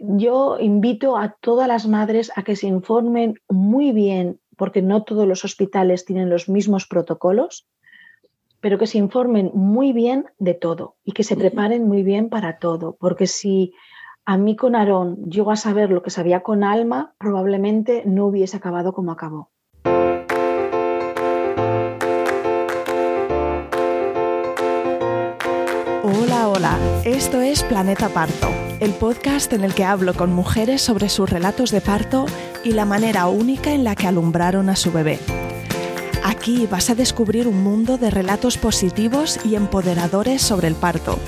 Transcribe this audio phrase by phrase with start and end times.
[0.00, 5.26] yo invito a todas las madres a que se informen muy bien, porque no todos
[5.26, 7.66] los hospitales tienen los mismos protocolos,
[8.60, 12.58] pero que se informen muy bien de todo y que se preparen muy bien para
[12.58, 13.74] todo, porque si
[14.24, 18.56] a mí con Aarón llego a saber lo que sabía con Alma, probablemente no hubiese
[18.56, 19.50] acabado como acabó.
[26.04, 28.48] Hola, hola, esto es Planeta Parto,
[28.82, 32.26] el podcast en el que hablo con mujeres sobre sus relatos de parto
[32.64, 35.18] y la manera única en la que alumbraron a su bebé.
[36.22, 41.18] Aquí vas a descubrir un mundo de relatos positivos y empoderadores sobre el parto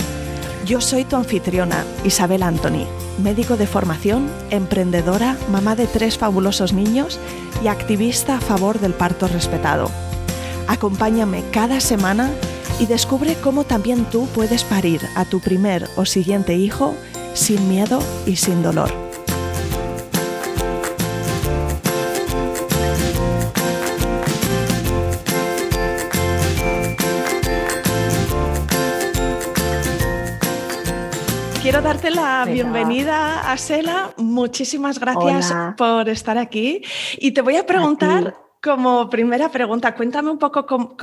[0.64, 2.86] yo soy tu anfitriona, Isabel Anthony,
[3.22, 7.20] médico de formación, emprendedora, mamá de tres fabulosos niños
[7.62, 9.90] y activista a favor del parto respetado.
[10.66, 12.30] Acompáñame cada semana
[12.80, 16.94] y descubre cómo también tú puedes parir a tu primer o siguiente hijo
[17.34, 18.90] sin miedo y sin dolor.
[31.74, 34.12] quiero darte la bienvenida a Sela.
[34.18, 36.82] Muchísimas gracias por estar aquí.
[37.16, 40.94] Y te voy a preguntar como primera pregunta, cuéntame un poco cómo,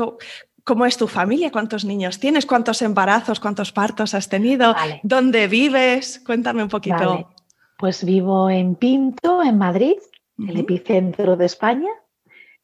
[0.87, 6.21] es tu familia, cuántos niños tienes, cuántos embarazos, cuántos partos has tenido, dónde vives.
[6.25, 7.29] Cuéntame un poquito.
[7.77, 9.97] Pues vivo en Pinto, en Madrid,
[10.37, 11.91] el epicentro de España.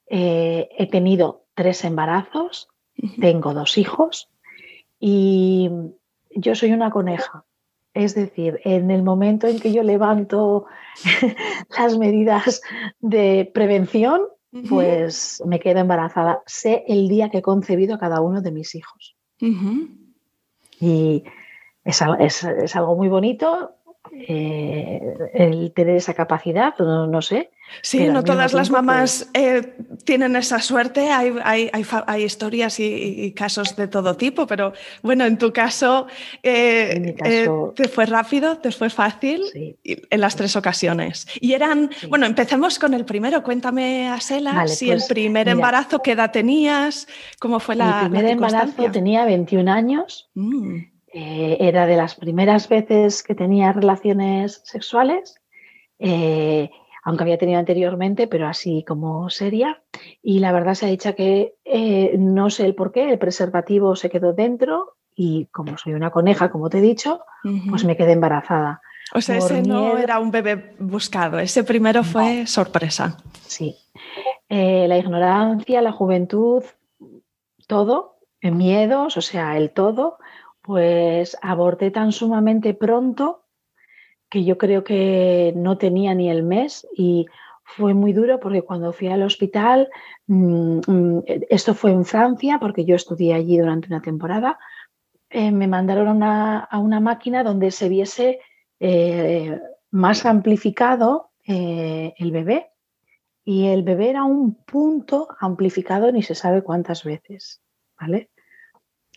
[0.09, 2.69] Eh, he tenido tres embarazos,
[3.19, 4.29] tengo dos hijos
[4.99, 5.69] y
[6.31, 7.45] yo soy una coneja.
[7.93, 10.65] Es decir, en el momento en que yo levanto
[11.77, 12.61] las medidas
[12.99, 14.21] de prevención,
[14.69, 16.41] pues me quedo embarazada.
[16.45, 19.15] Sé el día que he concebido a cada uno de mis hijos.
[20.79, 21.23] Y
[21.83, 23.75] es, es, algo muy bonito
[24.11, 25.01] eh,
[25.33, 27.51] el tener esa capacidad, no, sé.
[27.81, 33.87] Sí, no todas las mamás eh, tienen esa suerte, hay, hay, historias y, casos de
[33.87, 34.73] todo tipo, pero
[35.03, 36.07] bueno, en tu caso,
[36.43, 37.15] eh,
[37.75, 39.43] te fue rápido, te fue fácil
[39.83, 41.27] en las tres ocasiones.
[41.39, 46.11] Y eran, bueno, empecemos con el primero, cuéntame, Asela, si el pues primer embarazo, ¿qué
[46.11, 47.07] edad tenías?
[47.39, 48.01] ¿Cómo fue la...
[48.01, 50.29] El primer embarazo tenía 21 años.
[50.33, 50.77] Mm.
[51.13, 55.35] Eh, era de las primeras veces que tenía relaciones sexuales,
[55.99, 56.69] eh,
[57.07, 59.81] aunque había tenido anteriormente, pero así como seria.
[60.21, 63.95] Y la verdad se ha dicho que eh, no sé el por qué, el preservativo
[63.95, 67.21] se quedó dentro y como soy una coneja, como te he dicho,
[67.69, 68.81] pues me quedé embarazada.
[69.15, 73.15] O sea, ese no era un bebé buscado, ese primero fue sorpresa.
[73.45, 73.77] Sí.
[74.49, 76.65] la ignorancia, la juventud,
[77.67, 80.17] todo, miedos, o sea, el todo,
[80.61, 83.45] pues aborté tan sumamente pronto
[84.29, 87.25] que yo creo que no tenía ni el mes y
[87.63, 89.89] fue muy duro porque cuando fui al hospital,
[90.27, 94.57] mm, mm, esto fue en Francia porque yo estudié allí durante una temporada,
[95.29, 98.39] eh, me mandaron a una, máquina donde se viese
[98.79, 99.59] eh,
[99.91, 102.67] más amplificado eh, el bebé
[103.43, 107.61] y el bebé era un punto amplificado ni se sabe cuántas veces,
[107.99, 108.29] ¿vale?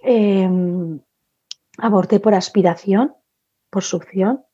[0.02, 1.00] Em,
[1.80, 3.14] Aborté por aspiración,
[3.70, 4.44] por succión,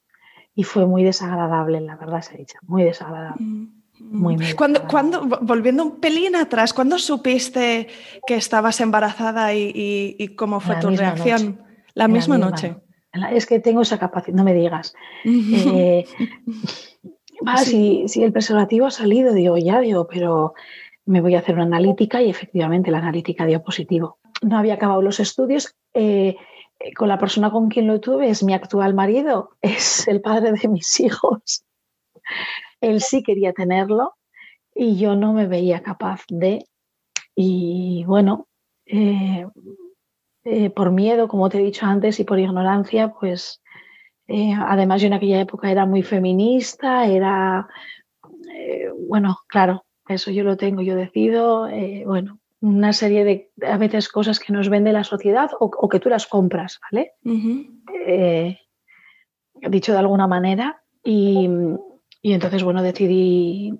[0.56, 3.44] y fue muy desagradable, la verdad se ha dicho, muy desagradable.
[3.44, 3.69] Mm,
[4.00, 7.89] muy, ¿Cuándo, volviendo un pelín atrás, ¿cuándo supiste
[8.27, 11.61] que estabas embarazada y, cómo fue tu reacción?
[11.95, 12.77] La misma, noche.
[13.33, 14.95] Es que tengo esa capacidad, no me digas.
[15.25, 16.05] Eh,
[18.06, 20.55] si, el preservativo ha salido, digo, ya, digo, pero
[21.05, 24.19] me voy a hacer una analítica y efectivamente la analítica dio positivo.
[24.43, 25.75] No había acabado los estudios.
[25.95, 26.37] Eh,
[26.97, 30.69] con la persona con quien lo tuve es mi actual marido, es el padre de
[30.69, 31.65] mis hijos.
[32.81, 34.15] Él sí quería tenerlo
[34.75, 36.67] y yo no me veía capaz de.
[37.35, 38.49] Y bueno,
[38.87, 39.47] eh,
[40.45, 43.63] eh, por miedo, como te he dicho antes, y por ignorancia, pues
[44.29, 47.69] además yo en aquella época era muy feminista, era,
[49.09, 51.69] bueno, claro, eso yo lo tengo, yo decido,
[52.07, 56.09] bueno, una serie de a veces cosas que nos vende la sociedad o, que tú
[56.09, 57.13] las compras, ¿vale?
[58.07, 58.59] Eh,
[59.69, 60.83] dicho de alguna manera.
[61.05, 61.49] Y,
[62.23, 63.73] entonces, bueno, decidí,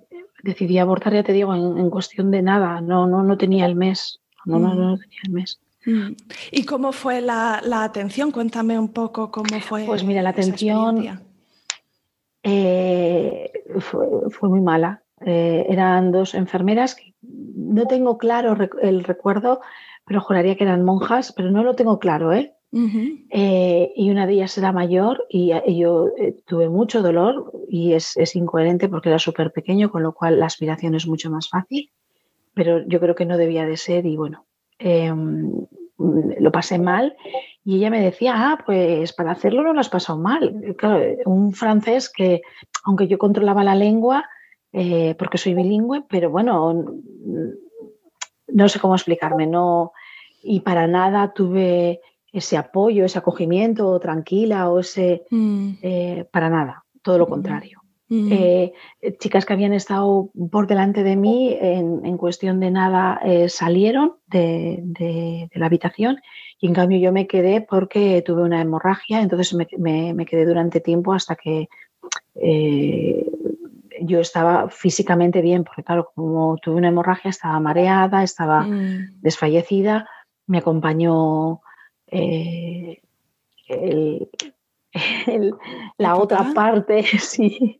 [0.43, 2.81] decidí abortar, ya te digo, en, cuestión de nada.
[2.81, 4.21] No, no, no tenía el mes.
[4.45, 5.59] No, no, no tenía el mes.
[5.85, 6.15] Mm.
[6.51, 8.31] ¿Y cómo fue la, atención?
[8.31, 9.85] Cuéntame un poco cómo fue.
[9.85, 11.19] Pues mira, la atención
[12.43, 15.03] eh, fue, muy mala.
[15.25, 17.13] Eh, eran dos enfermeras que
[17.67, 19.61] no tengo claro el recuerdo,
[20.05, 22.53] pero juraría que eran monjas, pero no lo tengo claro, ¿eh?
[23.29, 28.17] eh, y una de ellas era mayor y, yo eh, tuve mucho dolor y es,
[28.17, 31.91] es incoherente porque era súper pequeño, con lo cual la aspiración es mucho más fácil,
[32.53, 34.45] pero yo creo que no debía de ser y bueno,
[34.79, 35.51] em,
[35.97, 37.15] lo pasé mal
[37.63, 40.75] y ella me decía, ah, pues para hacerlo no lo has pasado mal.
[40.77, 42.41] Claro, un francés que,
[42.83, 44.29] aunque yo controlaba la lengua,
[44.73, 46.73] eh, porque soy bilingüe, pero bueno,
[48.47, 49.93] no sé cómo explicarme, no,
[50.43, 55.69] y para nada tuve ese apoyo, ese acogimiento, tranquila o ese, mm.
[55.81, 57.29] eh, para nada, todo lo mm.
[57.29, 57.81] contrario.
[58.09, 58.29] Mm.
[58.31, 58.73] Eh,
[59.19, 63.19] chicas que habían estado por delante de mí en, cuestión de nada
[63.49, 66.21] salieron de, la habitación
[66.57, 71.13] y en cambio yo me quedé porque tuve una hemorragia, entonces me, quedé durante tiempo
[71.13, 71.67] hasta que
[74.07, 79.21] yo estaba físicamente bien, porque claro, como tuve una hemorragia, estaba mareada, estaba mm.
[79.21, 80.09] desfallecida,
[80.47, 81.61] me acompañó
[82.07, 83.01] eh,
[85.97, 87.79] la otra parte, sí,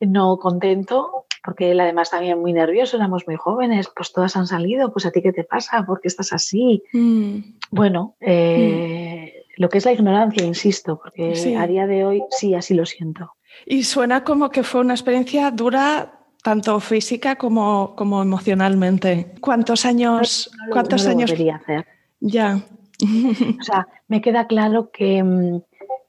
[0.00, 4.92] no contento, porque él además también muy nervioso, éramos muy jóvenes, pues todas han salido,
[4.92, 6.82] pues a ti qué te pasa, ¿por qué estás así?
[6.92, 7.38] Mm.
[7.70, 9.62] Bueno, eh, mm.
[9.62, 13.34] lo que es la ignorancia, insisto, porque a día de hoy sí, así lo siento.
[13.66, 19.34] Y suena como que fue una experiencia dura tanto física como, como emocionalmente.
[19.40, 20.50] ¿Cuántos años?
[20.70, 21.30] ¿Cuántos años?
[21.32, 21.86] hacer.
[22.20, 22.60] Ya.
[23.02, 25.62] O sea, me queda claro que mm,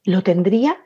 [0.05, 0.77] lo tendría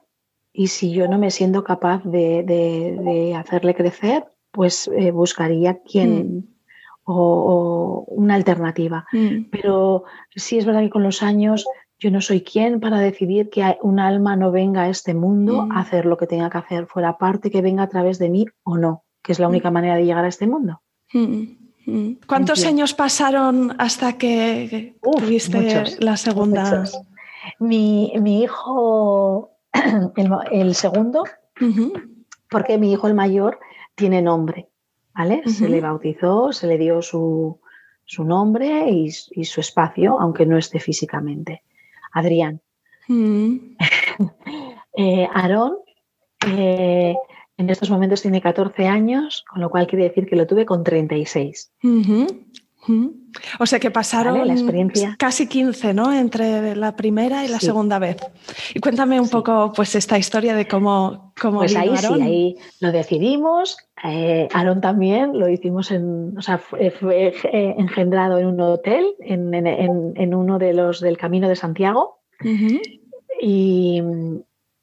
[0.53, 6.43] y si yo no me siento capaz de, hacerle crecer, pues eh, buscaría quien mm.
[7.03, 9.05] o, una alternativa.
[9.11, 9.49] Mm.
[9.51, 11.65] Pero sí es verdad que con los años
[11.97, 15.65] yo no soy quien para decidir que un alma no venga a este mundo a
[15.65, 15.77] mm.
[15.77, 18.77] hacer lo que tenga que hacer, fuera parte que venga a través de mí o
[18.77, 19.73] no, que es la única mm.
[19.73, 20.81] manera de llegar a este mundo.
[21.13, 26.83] Mm, ¿Cuántos años pasaron hasta que tuviste la segunda?
[27.59, 28.11] Mi,
[28.41, 29.51] hijo,
[30.51, 31.23] el, segundo,
[32.49, 33.59] porque mi hijo el mayor
[33.93, 34.67] tiene nombre,
[35.13, 35.43] ¿vale?
[35.45, 37.59] Se le bautizó, se le dio su,
[38.17, 41.61] nombre y, su espacio, aunque no esté físicamente.
[42.15, 42.61] Adrián.
[43.07, 43.75] Mm.
[44.97, 45.75] Eh, Aarón
[46.47, 47.13] eh,
[47.57, 50.85] en estos momentos tiene 14 años, con lo cual quiere decir que lo tuve con
[50.85, 51.73] 36.
[53.59, 55.15] O sea que pasaron la experiencia.
[55.17, 56.13] casi 15, ¿no?
[56.13, 58.17] Entre la primera y la segunda vez.
[58.73, 62.91] Y cuéntame un poco pues esta historia de cómo, cómo Pues ahí sí, ahí lo
[62.91, 63.77] decidimos.
[64.03, 67.33] Eh, Aarón también lo hicimos en, o sea, fue,
[67.77, 72.19] engendrado en un hotel, en, uno de los del Camino de Santiago.
[73.41, 74.01] Y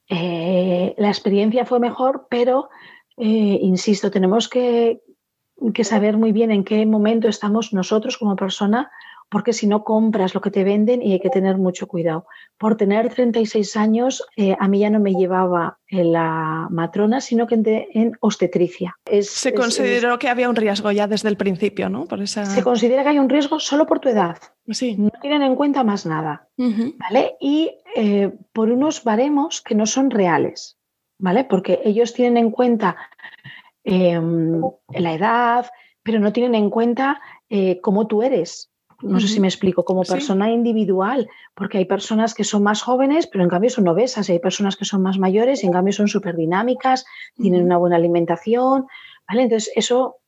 [0.08, 2.68] eh, la experiencia fue mejor, pero
[3.16, 5.00] eh, insisto, tenemos que,
[5.72, 8.90] que saber muy bien en qué momento estamos nosotros como persona,
[9.32, 12.26] porque si no compras lo que te venden y hay que tener mucho cuidado.
[12.58, 17.46] Por tener 36 años, eh, a mí ya no me llevaba en la matrona, sino
[17.46, 18.94] que en, obstetricia.
[19.22, 22.04] Se consideró que había un riesgo ya desde el principio, ¿no?
[22.04, 22.44] Por esa...
[22.44, 24.36] Se considera que hay un riesgo solo por tu edad.
[24.68, 24.96] Sí.
[24.98, 26.48] No tienen en cuenta más nada.
[26.58, 27.36] ¿Vale?
[27.40, 30.76] Y eh, por unos baremos que no son reales.
[31.18, 31.44] ¿Vale?
[31.44, 32.96] Porque ellos tienen en cuenta
[33.84, 35.66] Em, la edad,
[36.02, 38.70] pero no tienen en cuenta eh, cómo tú eres.
[39.00, 43.26] No sé si me explico, como persona individual, porque hay personas que son más jóvenes,
[43.26, 45.92] pero en cambio son obesas, y hay personas que son más mayores y en cambio
[45.92, 48.86] son súper dinámicas, tienen una buena alimentación,
[49.28, 49.42] ¿vale?
[49.42, 50.18] Entonces, eso,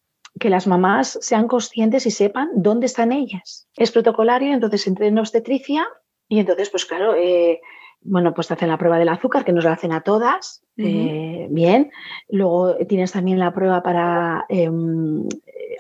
[0.40, 3.68] que las mamás sean conscientes y sepan dónde están ellas.
[3.76, 5.86] Es protocolario, entonces entré en obstetricia
[6.28, 7.60] y entonces, pues claro, eh,
[8.04, 11.48] bueno, pues te hacen la prueba del azúcar, que nos la hacen a todas, eh,
[11.50, 11.90] bien.
[12.28, 15.26] Luego tienes también la prueba para, em,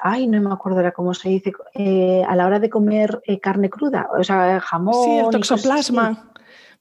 [0.00, 3.38] ay, no me acuerdo ahora cómo se dice, eh, a la hora de comer eh,
[3.40, 5.04] carne cruda, o sea, jamón.
[5.04, 6.32] Sí, el toxoplasma,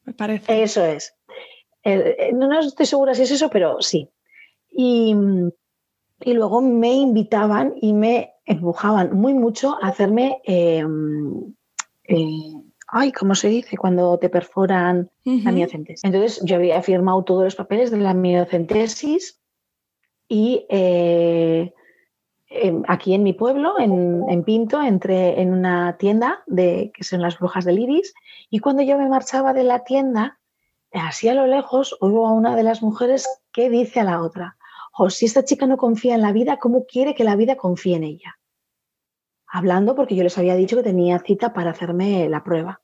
[0.05, 0.63] me parece.
[0.63, 1.13] Eso es.
[2.33, 4.09] no, estoy segura si es eso, pero sí.
[4.71, 5.13] Y,
[6.21, 11.53] y luego me invitaban y me empujaban muy mucho a hacerme em,
[12.93, 13.75] ay, ¿cómo se dice?
[13.75, 16.03] Cuando te perforan la miocentesis.
[16.03, 19.41] Entonces yo había firmado todos los papeles de la miocentesis
[20.27, 21.73] y eh,
[22.87, 27.65] aquí en mi pueblo, en, Pinto, entré en una tienda de, que son las brujas
[27.65, 28.13] del iris
[28.51, 30.39] y cuando yo me marchaba de la tienda,
[30.91, 34.57] así a lo lejos, oigo a una de las mujeres que dice a la otra,
[34.95, 37.95] oh, si esta chica no confía en la vida, ¿cómo quiere que la vida confíe
[37.95, 38.37] en ella?
[39.47, 42.82] Hablando porque yo les había dicho que tenía cita para hacerme la prueba.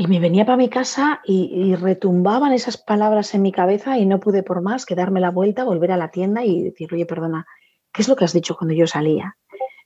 [0.00, 4.18] Y me venía para mi casa y, retumbaban esas palabras en mi cabeza y no
[4.18, 7.46] pude por más que darme la vuelta, volver a la tienda y decir, oye, perdona,
[7.92, 9.36] ¿qué es lo que has dicho cuando yo salía?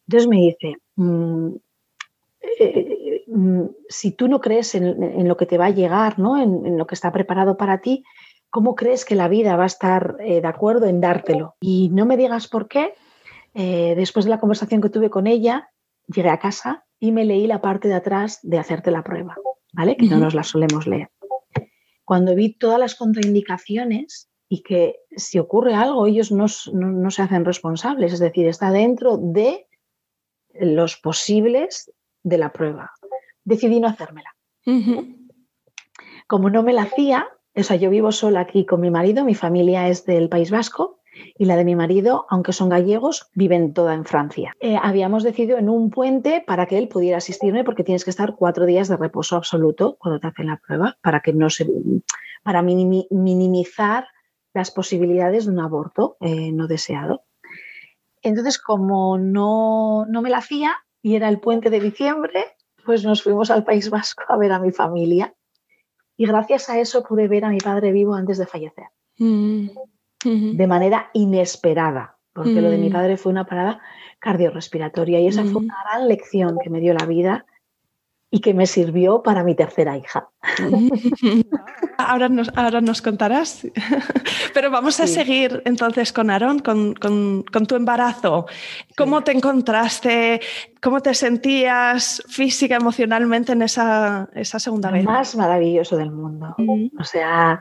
[0.07, 1.49] Entonces me dice, mm,
[2.61, 6.41] eh, mm, si tú no crees en, lo que te va a llegar, ¿no?
[6.41, 8.05] En, lo que está preparado para ti,
[8.51, 11.57] ¿cómo crees que la vida va a estar eh, de acuerdo en dártelo?
[11.59, 12.95] Y no me digas por qué.
[13.55, 15.71] Eh, después de la conversación que tuve con ella,
[16.07, 19.37] llegué a casa y me leí la parte de atrás de hacerte la prueba,
[19.75, 19.97] ¿vale?
[19.97, 21.11] Que no nos la solemos leer.
[22.05, 28.13] Cuando vi todas las contraindicaciones y que si ocurre algo, ellos no, se hacen responsables,
[28.13, 29.67] es decir, está dentro de
[30.55, 32.93] los posibles de la prueba.
[33.45, 34.35] Decidí no hacérmela.
[36.27, 39.35] Como no me la hacía, o sea, yo vivo sola aquí con mi marido, mi
[39.35, 41.01] familia es del País Vasco
[41.37, 44.53] y la de mi marido, aunque son gallegos, viven toda en Francia.
[44.61, 48.35] Eh, habíamos decidido en un puente para que él pudiera asistirme porque tienes que estar
[48.37, 51.67] cuatro días de reposo absoluto cuando te hacen la prueba para que no se
[52.43, 54.07] para minimizar
[54.53, 57.25] las posibilidades de un aborto eh, no deseado.
[58.23, 62.45] Entonces, como no, no me la hacía y era el puente de diciembre,
[62.85, 65.35] pues nos fuimos al País Vasco a ver a mi familia.
[66.17, 68.87] Y gracias a eso pude ver a mi padre vivo antes de fallecer.
[69.19, 69.69] Mm
[70.25, 72.93] de manera inesperada, porque lo de mi mm.
[72.93, 73.81] padre fue una parada
[74.19, 77.47] cardiorrespiratoria y esa fue una gran lección que me dio la vida
[78.35, 80.29] y que me sirvió para mi tercera hija.
[81.99, 83.65] Ahora nos, ahora nos contarás.
[84.55, 86.95] Pero vamos a seguir entonces con Aaron, con,
[87.45, 88.47] tu embarazo.
[88.97, 90.41] ¿Cómo te encontraste?
[90.83, 95.05] ¿Cómo te sentías física, emocionalmente en esa, esa segunda vez?
[95.05, 96.57] Más maravilloso del mundo.
[96.99, 97.61] O sea,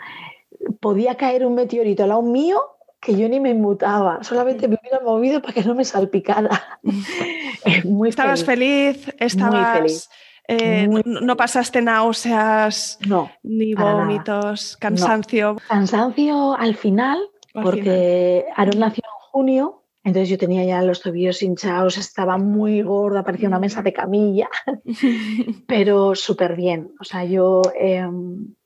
[0.79, 2.61] podía caer un meteorito al lado mío
[2.99, 6.79] que yo ni me inmutaba, solamente me hubiera movido para que no me salpicara.
[7.83, 9.13] Muy ¿Estabas feliz?
[9.19, 10.09] ¿Estabas, Muy feliz.
[10.47, 15.55] Eh, no pasaste náuseas, no, ni vómitos, cansancio.
[15.69, 17.17] Cansancio al final,
[17.53, 23.23] porque Aaron nació en junio, entonces yo tenía ya los tobillos hinchados, estaba muy gorda,
[23.23, 24.49] parecía una mesa de camilla,
[25.67, 26.91] pero súper bien.
[26.99, 28.62] O sea, yo em, eh,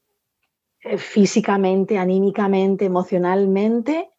[0.98, 4.10] físicamente, anímicamente, emocionalmente,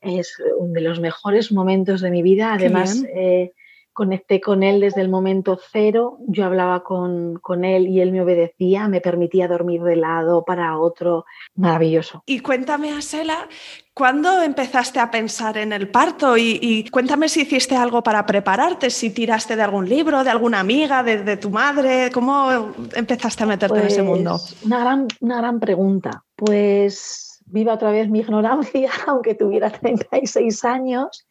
[0.00, 2.52] es uno de los mejores momentos de mi vida.
[2.52, 3.52] Además, eh,
[3.94, 6.18] conecté con él desde el momento cero.
[6.26, 10.78] Yo hablaba con, con, él y él me obedecía, me permitía dormir de lado para
[10.78, 11.24] otro.
[11.54, 12.22] Maravilloso.
[12.26, 13.48] Y cuéntame, Asela,
[13.94, 16.36] ¿cuándo empezaste a pensar en el parto?
[16.36, 21.02] Y, cuéntame si hiciste algo para prepararte, si tiraste de algún libro, de alguna amiga,
[21.02, 22.10] de, tu madre.
[22.12, 24.40] ¿Cómo empezaste a meterte en ese pues, mundo?
[24.64, 26.24] Una gran, una gran pregunta.
[26.34, 31.26] Pues viva otra vez mi ignorancia, aunque tuviera 36 años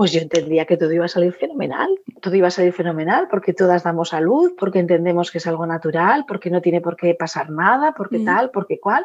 [0.00, 1.90] pues yo entendía que todo iba a salir fenomenal,
[2.22, 6.24] todo iba a salir fenomenal porque todas damos salud, porque entendemos que es algo natural,
[6.26, 8.24] porque no tiene por qué pasar nada, porque mm.
[8.24, 9.04] tal, porque cual.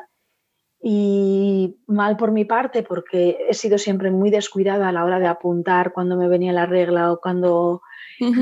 [0.82, 5.28] Y mal por mi parte, porque he sido siempre muy descuidada a la hora de
[5.28, 7.82] apuntar cuando me venía la regla o cuando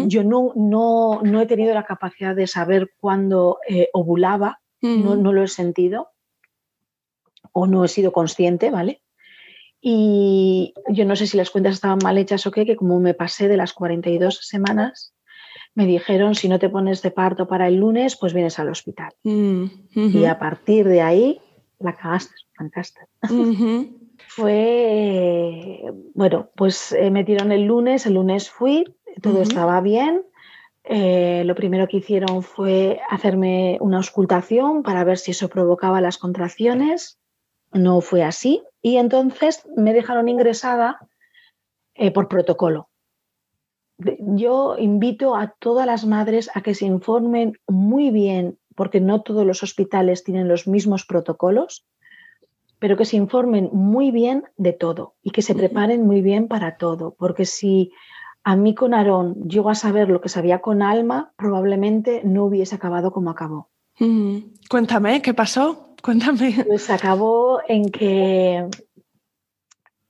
[0.05, 5.33] yo no, no, no, he tenido la capacidad de saber cuándo eh, ovulaba, no, no
[5.33, 6.11] lo he sentido
[7.51, 9.01] o no he sido consciente, ¿vale?
[9.85, 13.13] Y yo no sé si las cuentas estaban mal hechas o qué, que como me
[13.13, 15.13] pasé de las 42 semanas,
[15.75, 19.11] me dijeron, si no te pones de parto para el lunes, pues vienes al hospital.
[19.23, 21.41] Mm, y a partir de ahí,
[21.79, 23.07] la cagaste, fantástico.
[24.29, 25.81] Fue,
[26.13, 28.85] bueno, pues eh, me metieron el lunes, el lunes fui,
[29.21, 30.23] todo estaba bien.
[30.85, 36.17] Eh, lo primero que hicieron fue hacerme una auscultación para ver si eso provocaba las
[36.17, 37.19] contracciones.
[37.73, 38.63] No fue así.
[38.81, 40.99] Y entonces me dejaron ingresada
[41.95, 42.89] eh, por protocolo.
[43.97, 49.45] Yo invito a todas las madres a que se informen muy bien, porque no todos
[49.45, 51.85] los hospitales tienen los mismos protocolos,
[52.79, 56.75] pero que se informen muy bien de todo y que se preparen muy bien para
[56.75, 57.93] todo, porque si
[58.43, 62.75] a mí con Aarón llego a saber lo que sabía con Alma, probablemente no hubiese
[62.75, 63.69] acabado como acabó.
[64.69, 65.92] Cuéntame, ¿qué pasó?
[66.03, 66.65] Cuéntame.
[66.67, 68.67] Pues acabó en que...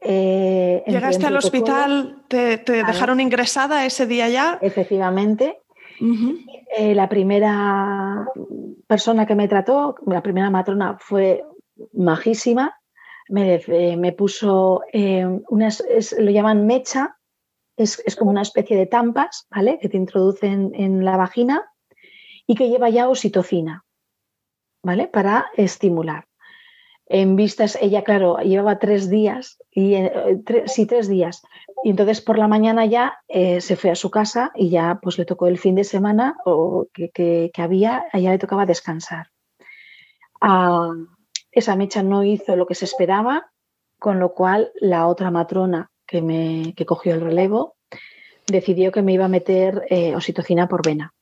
[0.02, 4.58] Eh, Llegaste al hospital, te, dejaron ingresada ese día ya.
[4.62, 5.60] Efectivamente.
[6.76, 8.28] Eh, la primera
[8.88, 11.46] persona que me trató, la primera matrona, fue
[11.94, 12.76] majísima.
[13.30, 14.82] Me, eh, puso
[15.50, 15.84] unas,
[16.18, 17.18] lo llaman mecha,
[17.78, 19.78] es, como una especie de tampas, ¿vale?
[19.80, 21.64] Que te introducen en la vagina
[22.48, 23.83] y que lleva ya oxitocina.
[24.84, 25.08] ¿Vale?
[25.08, 26.28] Para estimular.
[27.06, 31.42] En vistas, ella, claro, llevaba tres días, y, eh, sí, tres días.
[31.84, 35.18] Y entonces por la mañana ya eh, se fue a su casa y ya pues
[35.18, 39.28] le tocó el fin de semana o que, que, había, a ella le tocaba descansar.
[41.52, 43.52] Esa mecha no hizo lo que se esperaba,
[44.00, 47.75] con lo cual la otra matrona que, me, que cogió el relevo
[48.48, 51.13] decidió que me iba a meter eh, oxitocina por vena.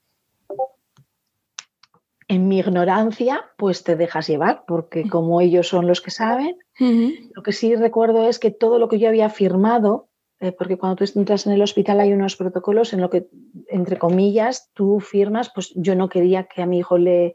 [2.32, 7.44] En mi ignorancia, pues te dejas llevar, porque como ellos son los que saben, lo
[7.44, 10.08] que sí recuerdo es que todo lo que yo había firmado,
[10.40, 13.28] eh, porque cuando tú entras en el hospital hay unos protocolos en lo que,
[13.68, 17.34] entre comillas, tú firmas, pues yo no quería que a mi hijo le,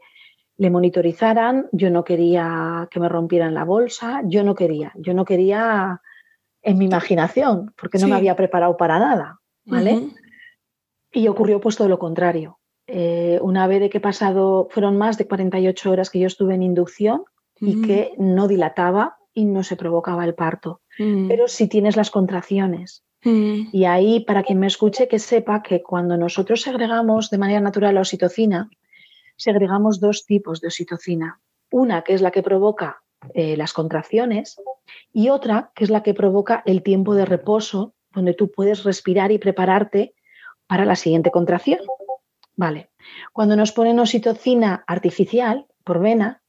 [0.57, 5.25] le monitorizaran, yo no quería que me rompieran la bolsa, yo no quería, yo no
[5.25, 6.01] quería
[6.63, 10.09] en mi imaginación, porque no me había preparado para nada, ¿vale?
[11.11, 12.57] Y ocurrió pues todo lo contrario.
[12.87, 16.55] Eh, una vez de que he pasado, fueron más de 48 horas que yo estuve
[16.55, 17.23] en inducción
[17.59, 20.81] y que no dilataba y no se provocaba el parto.
[20.97, 21.27] Mm.
[21.27, 23.03] Pero sí tienes las contracciones.
[23.23, 23.69] Mm.
[23.71, 27.95] Y ahí, para quien me escuche, que sepa que cuando nosotros segregamos de manera natural
[27.95, 28.69] la oxitocina,
[29.35, 31.39] segregamos dos tipos de oxitocina.
[31.71, 33.03] Una que es la que provoca
[33.33, 34.57] eh, las contracciones
[35.11, 39.31] y otra que es la que provoca el tiempo de reposo, donde tú puedes respirar
[39.31, 40.13] y prepararte
[40.67, 41.79] para la siguiente contracción.
[42.57, 42.89] Vale.
[43.31, 46.41] Cuando nos ponen oxitocina artificial por vena,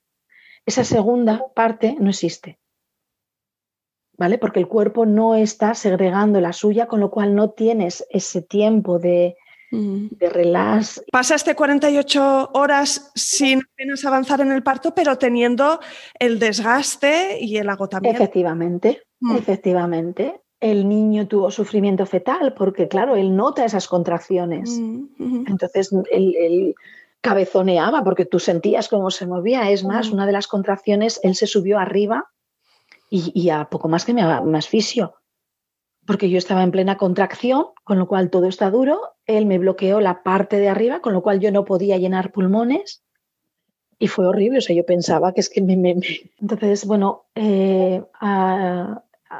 [0.66, 2.58] esa segunda parte no existe.
[4.16, 4.38] ¿Vale?
[4.38, 8.98] Porque el cuerpo no está segregando la suya, con lo cual no tienes ese tiempo
[8.98, 9.36] de,
[9.70, 10.08] mm.
[10.10, 11.04] de relax.
[11.12, 15.78] Pasaste 48 horas sin apenas avanzar en el parto, pero teniendo
[16.18, 18.20] el desgaste y el agotamiento.
[18.20, 19.36] Efectivamente, mm.
[19.36, 24.78] efectivamente el niño tuvo sufrimiento fetal, porque claro, él nota esas contracciones.
[24.78, 26.74] Mm, Entonces, él,
[27.20, 29.70] cabezoneaba porque tú sentías cómo se movía.
[29.70, 32.26] Es más, una de las contracciones, él se subió arriba
[33.10, 35.14] y, a poco más que me, me asfixio,
[36.06, 39.00] porque yo estaba en plena contracción, con lo cual todo está duro.
[39.26, 43.02] Él me bloqueó la parte de arriba, con lo cual yo no podía llenar pulmones.
[43.98, 45.96] Y fue horrible, o sea, yo pensaba que es que me...
[46.38, 48.00] Entonces, bueno, eh,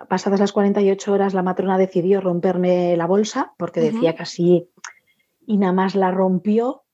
[0.09, 4.71] pasadas las 48 horas la matrona decidió romperme la bolsa porque decía que así
[5.47, 6.85] y nada más la rompió.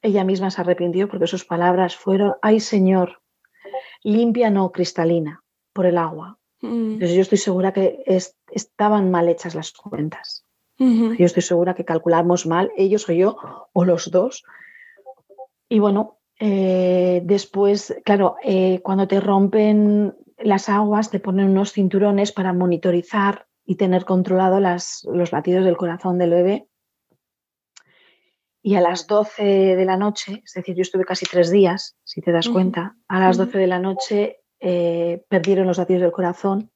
[0.00, 3.20] Ella misma se arrepintió porque sus palabras fueron, ay Señor,
[4.02, 6.38] limpia no cristalina por el agua.
[6.60, 6.92] Mm.
[6.94, 8.04] Entonces yo estoy segura que
[8.50, 10.44] estaban mal hechas las cuentas.
[10.78, 13.36] Yo estoy segura que calculamos mal, ellos o yo,
[13.72, 14.44] o los dos.
[15.68, 22.32] Y bueno, eh, después, claro, eh, cuando te rompen las aguas te ponen unos cinturones
[22.32, 26.68] para monitorizar y tener controlado las, los latidos del corazón del bebé.
[28.62, 32.20] Y a las 12 de la noche, es decir, yo estuve casi tres días, si
[32.20, 36.70] te das cuenta, a las 12 de la noche eh, perdieron los latidos del corazón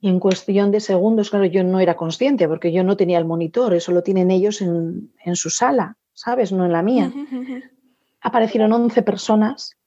[0.00, 3.24] y en cuestión de segundos, claro, yo no era consciente porque yo no tenía el
[3.24, 6.52] monitor, eso lo tienen ellos en, en su sala, ¿sabes?
[6.52, 7.10] No en la mía.
[8.20, 9.78] Aparecieron 11 personas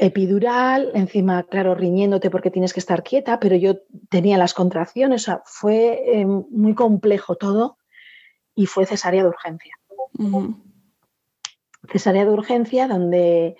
[0.00, 5.24] epidural, encima, claro, riñéndote porque tienes que estar quieta, pero yo tenía las contracciones, o
[5.24, 7.76] sea, fue eh, muy complejo todo
[8.54, 9.74] y fue cesárea de urgencia.
[11.92, 13.56] Cesárea de urgencia donde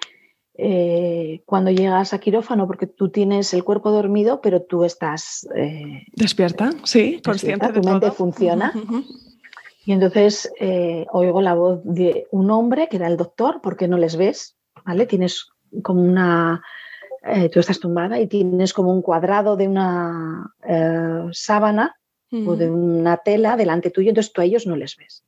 [0.55, 5.47] eh, cuando llegas a quirófano, porque tú tienes el cuerpo dormido, pero tú estás...
[5.55, 8.73] Eh, despierta, sí, consciente tu mente funciona.
[9.85, 10.51] Y entonces
[11.13, 15.05] oigo la voz de un hombre, que era el doctor, porque no les ves, ¿vale?
[15.07, 15.51] Tienes
[15.83, 16.63] como una...
[17.23, 21.97] Eh, tú estás tumbada y tienes como un cuadrado de una eh, sábana
[22.47, 25.25] o de una tela delante tuyo, entonces tú a ellos no les ves.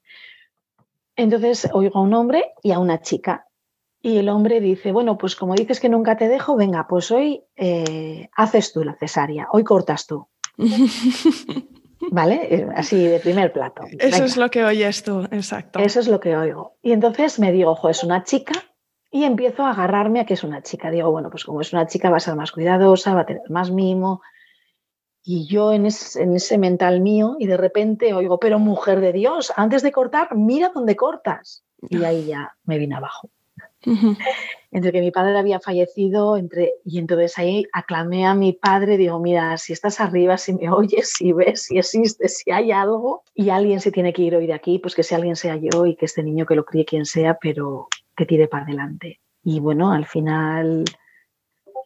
[1.17, 3.47] Entonces oigo a un hombre y a una chica.
[4.01, 7.45] Y el hombre dice, bueno, pues como dices que nunca te dejo, venga, pues hoy
[7.57, 10.29] eh, haces tú la cesárea, hoy cortas tú.
[12.11, 12.69] ¿Vale?
[12.75, 13.83] Así de primer plato.
[13.99, 15.79] Eso es lo que oyes tú, exacto.
[15.79, 16.77] Eso es lo que oigo.
[16.83, 18.55] Y entonces me digo, ojo, es una chica
[19.15, 20.91] y empiezo a agarrarme a que es una chica.
[20.91, 23.49] Digo, bueno, pues como es una chica va a ser más cuidadosa, va a tener
[23.51, 24.23] más mimo.
[25.23, 29.83] Y yo en, ese mental mío y de repente oigo, pero mujer de Dios, antes
[29.83, 31.63] de cortar, mira dónde cortas.
[31.91, 33.29] Y ahí ya me vine abajo.
[34.71, 39.19] Entre que mi padre había fallecido entre, y entonces ahí aclamé a mi padre, digo,
[39.19, 43.51] mira, si estás arriba, si me oyes, si ves, si existe, si hay algo y
[43.51, 45.97] alguien se tiene que ir hoy de aquí, pues que si alguien sea yo y
[45.97, 47.89] que este niño que lo críe quien sea, pero
[48.23, 49.21] que tire para adelante.
[49.43, 50.85] Y bueno, al final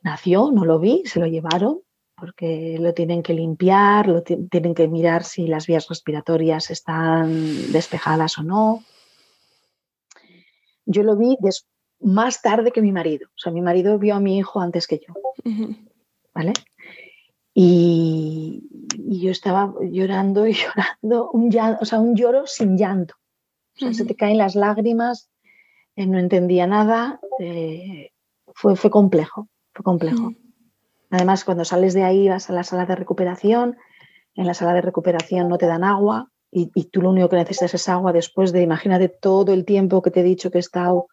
[0.03, 1.81] nació, no lo vi, se lo llevaron
[2.15, 8.39] porque lo tienen que limpiar, lo tienen que mirar si las vías respiratorias están despejadas
[8.39, 8.83] o no.
[10.87, 11.37] Yo lo vi
[12.01, 13.29] más tarde que mi marido.
[13.29, 15.15] O sea, mi marido vio a mi hijo antes que yo.
[16.35, 16.53] ¿Vale?
[17.53, 18.63] Y,
[19.09, 20.55] yo estaba llorando y
[21.03, 23.15] llorando, un, o sea, un lloro sin llanto.
[23.77, 25.31] O sea, se te caen las lágrimas
[25.97, 28.11] eh, no entendía nada, eh,
[28.55, 30.33] fue, fue complejo, fue complejo.
[31.11, 33.77] Además, cuando sales de ahí vas a la sala de recuperación,
[34.35, 37.75] en la sala de recuperación no te dan agua y, tú lo único que necesitas
[37.75, 41.07] es agua después de, imagínate todo el tiempo que te he dicho que he estado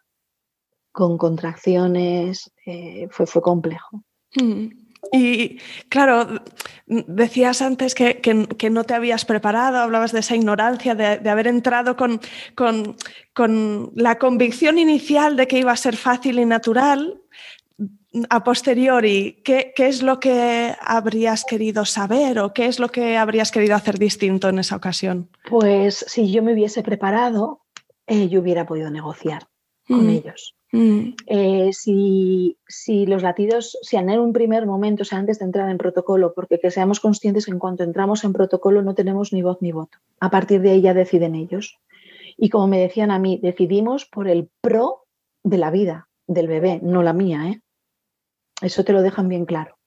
[0.91, 4.03] con contracciones, eh, fue, fue complejo.
[4.35, 4.67] Mm.
[5.11, 6.41] Y claro,
[6.85, 12.19] decías antes que, no te habías preparado, hablabas de esa ignorancia, de, haber entrado con,
[12.55, 17.19] con, la convicción inicial de que iba a ser fácil y natural.
[18.29, 23.51] A posteriori, ¿qué, es lo que habrías querido saber o qué es lo que habrías
[23.51, 25.29] querido hacer distinto en esa ocasión?
[25.49, 27.61] Pues si yo me hubiese preparado,
[28.05, 29.47] eh, yo hubiera podido negociar
[29.87, 30.09] con mm.
[30.09, 30.55] ellos.
[30.73, 31.13] Mm.
[31.27, 32.57] Eh, si,
[33.05, 36.59] los latidos, si en un primer momento, o sea, antes de entrar en protocolo, porque
[36.59, 39.99] que seamos conscientes que en cuanto entramos en protocolo no tenemos ni voz ni voto.
[40.19, 41.77] A partir de ahí ya deciden ellos.
[42.37, 45.05] Y como me decían a mí, decidimos por el pro
[45.43, 47.49] de la vida del bebé, no la mía.
[47.49, 47.61] ¿eh?
[48.61, 49.77] Eso te lo dejan bien claro.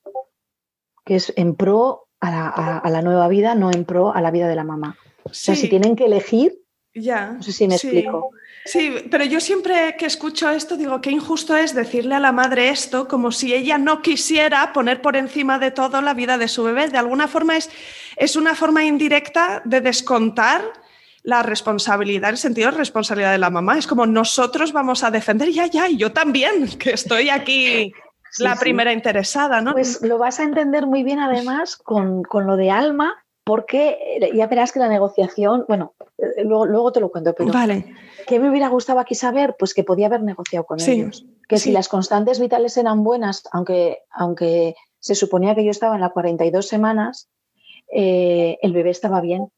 [1.05, 4.55] Que es en pro a la, nueva vida, no en pro a la vida de
[4.55, 4.97] la mamá.
[5.25, 6.61] O sea, si tienen que elegir,
[6.97, 8.31] ya, no sé si me explico.
[8.65, 12.69] Sí, pero yo siempre que escucho esto digo que injusto es decirle a la madre
[12.69, 16.65] esto como si ella no quisiera poner por encima de todo la vida de su
[16.65, 16.89] bebé.
[16.89, 17.71] De alguna forma es,
[18.17, 20.63] es una forma indirecta de descontar
[21.23, 23.79] la responsabilidad, el sentido de responsabilidad de la mamá.
[23.79, 27.93] Es como nosotros vamos a defender, ya, ya, y yo también, que estoy aquí
[28.39, 29.73] la primera interesada, ¿no?
[29.73, 33.15] Pues lo vas a entender muy bien además con, con lo de Alma,
[33.47, 37.95] porque ya verás que la negociación, bueno, eh, luego, luego te lo cuento, pero vale.
[38.27, 39.55] ¿qué me hubiera gustado aquí saber?
[39.57, 41.25] Pues que podía haber negociado con ellos.
[41.49, 46.01] Que si las constantes vitales eran buenas, aunque, aunque se suponía que yo estaba en
[46.01, 47.29] las 42 semanas,
[47.93, 49.53] eh, el bebé estaba bien.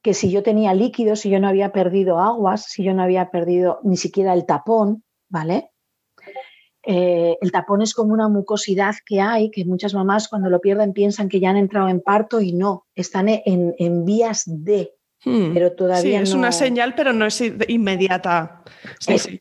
[0.00, 3.30] Que si yo tenía líquidos, si yo no había perdido aguas, si yo no había
[3.30, 5.68] perdido ni siquiera el tapón, ¿vale?
[6.92, 10.92] Eh, el tapón es como una mucosidad que hay, que muchas mamás cuando lo pierden
[10.92, 15.54] piensan que ya han entrado en parto y no, están en, vías de, hmm.
[15.54, 18.64] pero todavía sí, es una señal, pero no es inmediata.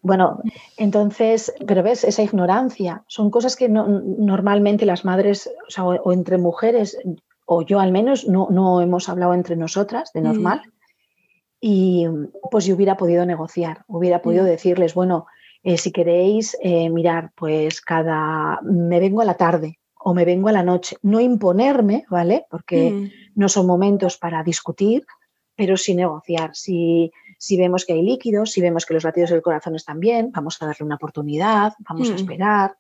[0.03, 0.43] Bueno,
[0.77, 6.99] entonces, pero ves, esa ignorancia, son cosas que normalmente las madres, o, entre mujeres,
[7.47, 10.23] o yo al menos, no, hemos hablado entre nosotras de hmm.
[10.23, 10.62] normal.
[11.59, 12.05] Y
[12.51, 14.49] pues yo hubiera podido negociar, hubiera podido hmm.
[14.49, 15.25] decirles, bueno,
[15.69, 20.49] eh, si queréis eh, mirar, pues cada, me vengo a la tarde o me vengo
[20.49, 22.47] a la noche, no imponerme, ¿vale?
[22.49, 23.10] Porque mm.
[23.36, 25.05] no son momentos para discutir,
[25.55, 26.55] pero sí negociar.
[26.55, 30.32] Si, si, vemos que hay líquidos, si vemos que los latidos del corazón están bien,
[30.32, 32.15] vamos a darle una oportunidad, vamos a mm.
[32.15, 32.75] esperar,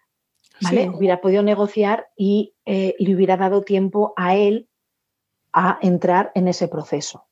[0.59, 0.89] ¿vale?
[0.89, 4.67] Hubiera podido negociar y eh, le hubiera dado tiempo a él
[5.53, 7.27] a entrar en ese proceso.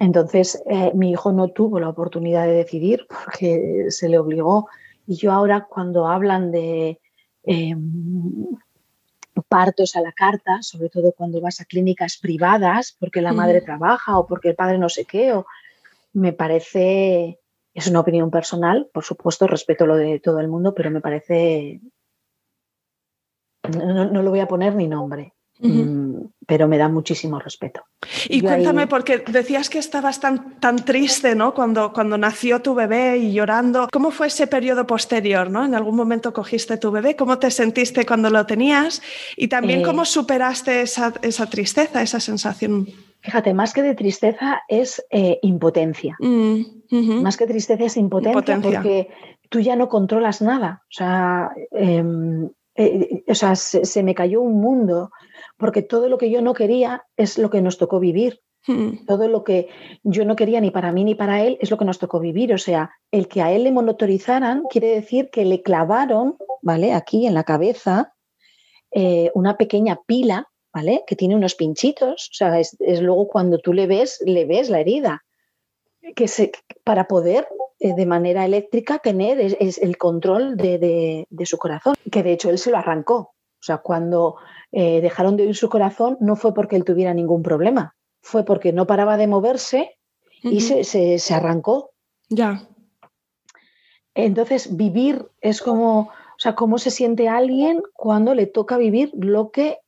[0.00, 4.66] Entonces, eh, mi hijo no tuvo la oportunidad de decidir porque se le obligó.
[5.08, 7.00] Y yo ahora cuando hablan de
[7.42, 8.46] em,
[9.48, 14.18] partos a la carta, sobre todo cuando vas a clínicas privadas porque la madre trabaja
[14.18, 15.46] o porque el padre no sé qué, o,
[16.12, 17.40] me parece,
[17.72, 21.80] es una opinión personal, por supuesto, respeto lo de todo el mundo, pero me parece,
[23.62, 25.32] no lo voy a poner ni nombre.
[25.60, 27.82] Mm, pero me da muchísimo respeto.
[28.28, 31.52] Y cuéntame, porque decías que estabas tan, tan triste ¿no?
[31.52, 33.88] cuando, cuando nació tu bebé y llorando.
[33.92, 35.50] ¿Cómo fue ese periodo posterior?
[35.50, 35.64] ¿no?
[35.64, 37.16] ¿En algún momento cogiste tu bebé?
[37.16, 39.02] ¿Cómo te sentiste cuando lo tenías?
[39.36, 40.06] Y también cómo eh.
[40.06, 42.86] superaste esa, esa, tristeza, esa sensación.
[43.20, 46.16] Fíjate, más que de tristeza es eh, impotencia.
[46.20, 49.10] Mm, más que tristeza es impotencia, porque
[49.48, 50.82] tú ya no controlas nada.
[50.84, 55.10] O sea, em, eh, o sea se, me cayó un mundo
[55.58, 58.40] porque todo lo que yo no quería es lo que nos tocó vivir.
[58.66, 59.04] Hmm.
[59.06, 59.68] Todo lo que
[60.02, 62.54] yo no quería ni para mí ni para él es lo que nos tocó vivir.
[62.54, 66.94] O sea, el que a él le monotorizaran quiere decir que le clavaron, ¿vale?
[66.94, 68.14] Aquí en la cabeza,
[68.92, 71.02] eh, una pequeña pila, ¿vale?
[71.06, 72.30] Que tiene unos pinchitos.
[72.32, 75.24] O sea, es, luego cuando tú le ves, le ves la herida.
[76.14, 76.52] Que se,
[76.84, 77.48] para poder
[77.80, 82.48] eh, de manera eléctrica tener es, el control de, de, su corazón, que de hecho
[82.48, 83.34] él se lo arrancó.
[83.60, 84.36] O sea, cuando
[84.72, 88.72] eh, dejaron de oír su corazón no fue porque él tuviera ningún problema, fue porque
[88.72, 89.98] no paraba de moverse
[90.42, 91.90] y se, arrancó.
[92.28, 92.68] Ya.
[94.14, 99.50] Entonces, vivir es como, o sea, cómo se siente alguien cuando le toca vivir lo
[99.50, 99.78] que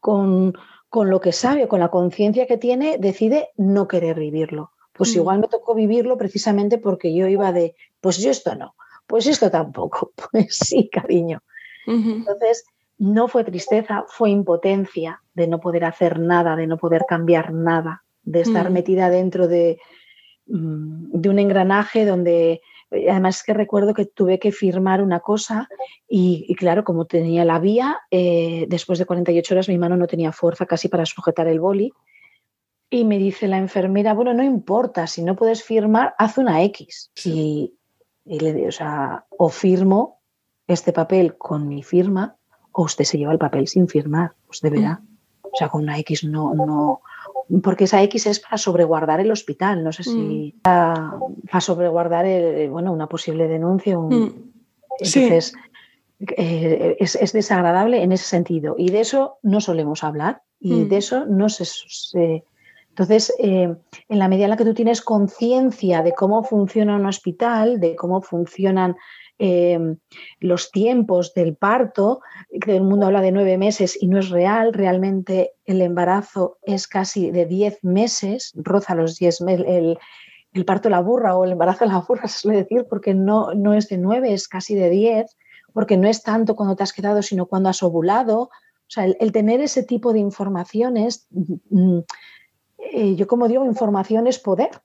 [0.00, 0.54] con,
[0.92, 4.72] lo que sabe o con la conciencia que tiene decide no querer vivirlo.
[4.92, 5.18] Pues mm.
[5.18, 8.74] igual me tocó vivirlo precisamente porque yo iba de, pues yo esto no,
[9.06, 11.42] pues esto tampoco, pues sí, cariño.
[11.86, 12.64] Entonces,
[13.00, 18.04] no fue tristeza, fue impotencia de no poder hacer nada, de no poder cambiar nada,
[18.22, 18.72] de estar mm.
[18.74, 19.78] metida dentro de,
[20.46, 22.60] mm, de, un engranaje donde,
[22.90, 25.66] además que recuerdo que tuve que firmar una cosa
[26.06, 30.30] y, claro, como tenía la vía, eh, después de 48 horas mi mano no tenía
[30.30, 31.90] fuerza casi para sujetar el boli.
[32.90, 37.12] Y me dice la enfermera, bueno, no importa, si no puedes firmar, haz una X.
[37.24, 37.72] Y,
[38.26, 40.20] le digo, o sea, o firmo
[40.66, 42.36] este papel con mi firma
[42.72, 45.00] o usted se lleva el papel sin firmar, pues deberá.
[45.42, 47.02] O sea, con una X no, no,
[47.62, 50.60] porque esa X es para sobreguardar el hospital, no sé si mm.
[50.62, 52.26] para, sobreguardar
[52.68, 53.98] bueno, una posible denuncia.
[53.98, 54.52] Mm.
[55.00, 55.54] Entonces,
[56.36, 60.88] eh, es, desagradable en ese sentido y de eso no solemos hablar y mm.
[60.88, 62.44] de eso no se...
[62.90, 63.74] entonces, eh,
[64.08, 67.96] en la medida en la que tú tienes conciencia de cómo funciona un hospital, de
[67.96, 68.96] cómo funcionan
[69.42, 69.96] Em,
[70.38, 72.20] los tiempos del parto,
[72.60, 76.86] que el mundo habla de nueve meses y no es real, realmente el embarazo es
[76.86, 79.98] casi de diez meses, roza los diez meses, el,
[80.52, 83.72] el, parto la burra o el embarazo la burra, se suele decir, porque no, no
[83.72, 85.34] es de nueve, es casi de diez,
[85.72, 88.42] porque no es tanto cuando te has quedado, sino cuando has ovulado.
[88.42, 88.50] O
[88.88, 92.04] sea, el, tener ese tipo de informaciones, mm, mm,
[92.92, 94.82] eh, yo como digo, información es poder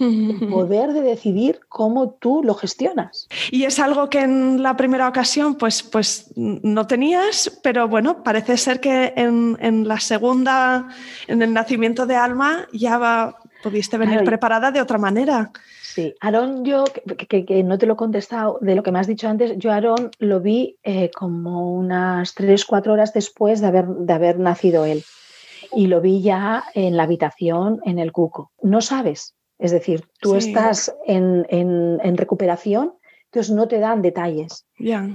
[0.00, 3.28] el poder de decidir cómo tú lo gestionas.
[3.50, 8.56] Y es algo que en la primera ocasión pues, pues no tenías, pero bueno, parece
[8.56, 10.88] ser que en, la segunda,
[11.26, 15.50] en el nacimiento de Alma, ya pudiste venir preparada de otra manera.
[15.82, 19.28] Sí, Aarón, yo, que, no te lo he contestado de lo que me has dicho
[19.28, 24.12] antes, yo Aarón lo vi eh, como unas tres, cuatro horas después de haber, de
[24.12, 25.02] haber nacido él.
[25.72, 28.52] Y lo vi ya en la habitación, en el cuco.
[28.62, 32.94] No sabes, es decir, tú estás en, recuperación,
[33.24, 34.66] entonces no te dan detalles.
[34.78, 35.08] Ya.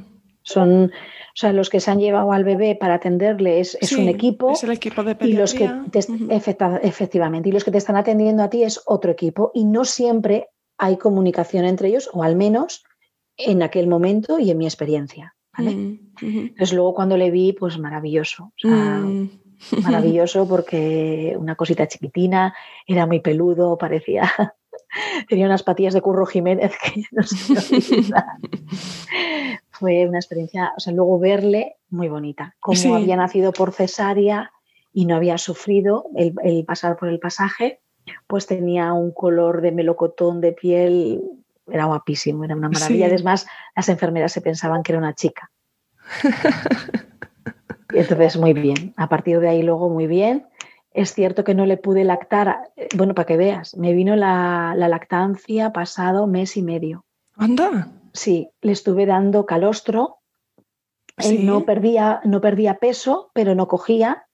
[0.46, 4.52] Son, o sea, los que se han llevado al bebé para atenderle es, un equipo.
[4.52, 5.70] Es el equipo de Y los que
[6.82, 9.52] efectivamente, y los que te están atendiendo a ti es otro equipo.
[9.54, 12.84] Y no siempre hay comunicación entre ellos, o al menos
[13.38, 15.36] en aquel momento y en mi experiencia.
[15.58, 15.76] ¿vale?
[15.76, 18.52] Mm, entonces luego cuando le vi, pues maravilloso.
[18.64, 19.26] Mm.
[19.84, 22.54] Maravilloso porque una cosita chiquitina,
[22.88, 24.32] era muy peludo, parecía.
[25.28, 28.04] Tenía unas patillas de Curro Jiménez que no sé
[29.72, 32.56] Fue una experiencia, o sea, luego verle muy bonita.
[32.60, 34.52] Como había nacido por cesárea
[34.94, 37.82] y no había sufrido el, pasar por el pasaje,
[38.28, 41.22] pues tenía un color de melocotón de piel,
[41.68, 43.08] era guapísimo, era una maravilla.
[43.08, 45.50] Además, las enfermeras se pensaban que era una chica.
[47.94, 48.94] Entonces, muy bien.
[48.98, 50.48] A partir de ahí, luego, muy bien.
[50.92, 54.76] Es cierto que no le pude lactar, eh, bueno, para que veas, me vino la,
[54.78, 57.06] lactancia pasado mes y medio.
[57.36, 57.92] ¿Anda?
[58.14, 60.18] Sí, le estuve dando calostro.
[61.18, 64.26] Él no perdía, no perdía peso, pero no cogía.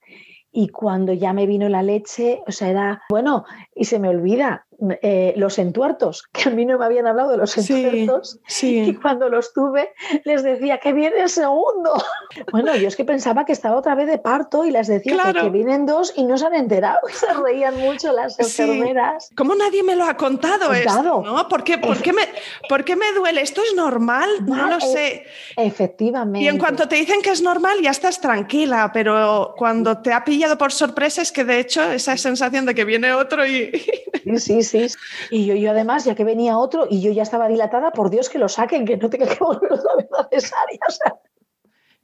[0.52, 3.46] Y cuando ya me vino la leche, o sea, era, bueno,
[3.76, 4.66] y se me olvida,
[5.02, 9.30] eh, los entuertos, que a mí no me habían hablado de los entuertos, y cuando
[9.30, 11.94] los tuve les decía que viene el segundo.
[12.52, 15.50] Bueno, yo es que pensaba que estaba otra vez de parto y les decía que,
[15.50, 19.30] vienen dos y no se han enterado y se reían mucho las enfermeras.
[19.36, 21.22] ¿Cómo nadie me lo ha contado, esto?
[21.24, 21.48] ¿no?
[21.48, 22.22] ¿Por, qué, por, qué me,
[22.68, 23.42] ¿Por qué me duele?
[23.42, 24.30] ¿Esto es normal?
[24.46, 25.26] No lo sé.
[25.58, 26.46] Efectivamente.
[26.46, 30.24] Y en cuanto te dicen que es normal, ya estás tranquila, pero cuando te ha
[30.24, 33.72] pillado por sorpresa es que de hecho esa sensación de que viene otro y...
[34.38, 34.69] Sí, sí,
[35.32, 38.30] Y yo, yo además, ya que venía otro y yo ya estaba dilatada, por Dios
[38.30, 40.80] que lo saquen, que no tenga que volver otra vez a cesárea.
[40.88, 41.20] O sea,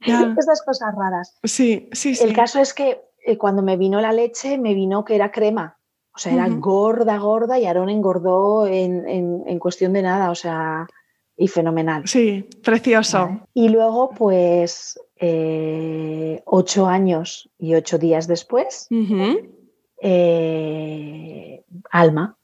[0.38, 1.38] estas cosas raras.
[1.44, 2.24] Sí, sí, sí.
[2.24, 5.78] El caso es que eh, cuando me vino la leche, me vino que era crema.
[6.14, 10.86] O sea, era gorda, gorda y Aarón engordó en, en, cuestión de nada, o sea,
[11.36, 12.08] y fenomenal.
[12.08, 13.42] Sí, precioso.
[13.52, 18.88] Y luego, pues, eh, ocho años y ocho días después,
[20.00, 22.38] eh, Alma.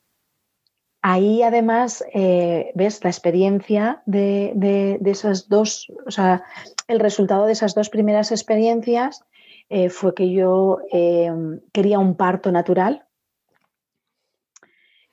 [1.03, 6.45] Ahí además eh, ves la experiencia de, esas dos, o sea,
[6.87, 9.25] el resultado de esas dos primeras experiencias
[9.69, 13.05] eh, fue que yo em, quería un parto natural.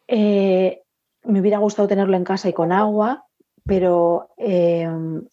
[0.08, 3.26] me hubiera gustado tenerlo en casa y con agua,
[3.66, 5.28] pero em,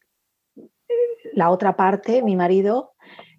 [1.34, 2.96] la otra parte, mi marido,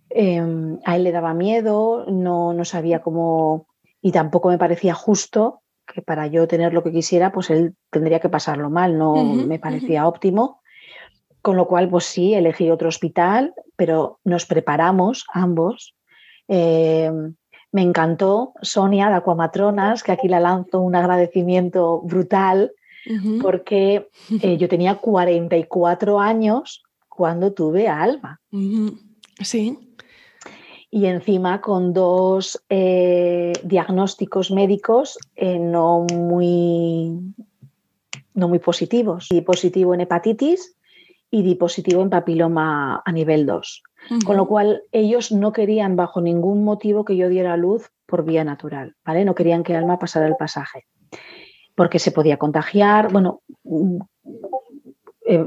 [0.10, 3.68] Em, a él le daba miedo, no, no sabía cómo
[4.02, 8.20] y tampoco me parecía justo que para yo tener lo que quisiera, pues él tendría
[8.20, 10.62] que pasarlo mal, no me parecía óptimo.
[11.42, 15.96] Con lo cual, pues sí, elegí otro hospital, pero nos preparamos ambos.
[16.48, 17.36] Em,
[17.72, 22.72] me encantó Sonia de Acuamatronas, que aquí la lanzo un agradecimiento brutal,
[23.42, 24.10] porque
[24.42, 28.42] eh, yo tenía 44 años cuando tuve a Alma.
[29.40, 29.87] Sí
[30.90, 37.34] y encima con dos eh, diagnósticos médicos eh, no, muy,
[38.34, 39.28] no muy positivos.
[39.30, 40.78] Di positivo en hepatitis
[41.30, 43.84] y di positivo en papiloma a nivel 2.
[44.26, 48.44] Con lo cual ellos no querían bajo ningún motivo que yo diera luz por vía
[48.44, 49.26] natural, ¿vale?
[49.26, 50.86] No querían que Alma pasara el pasaje,
[51.76, 53.98] porque se podía contagiar, bueno, mm,
[55.26, 55.46] eh,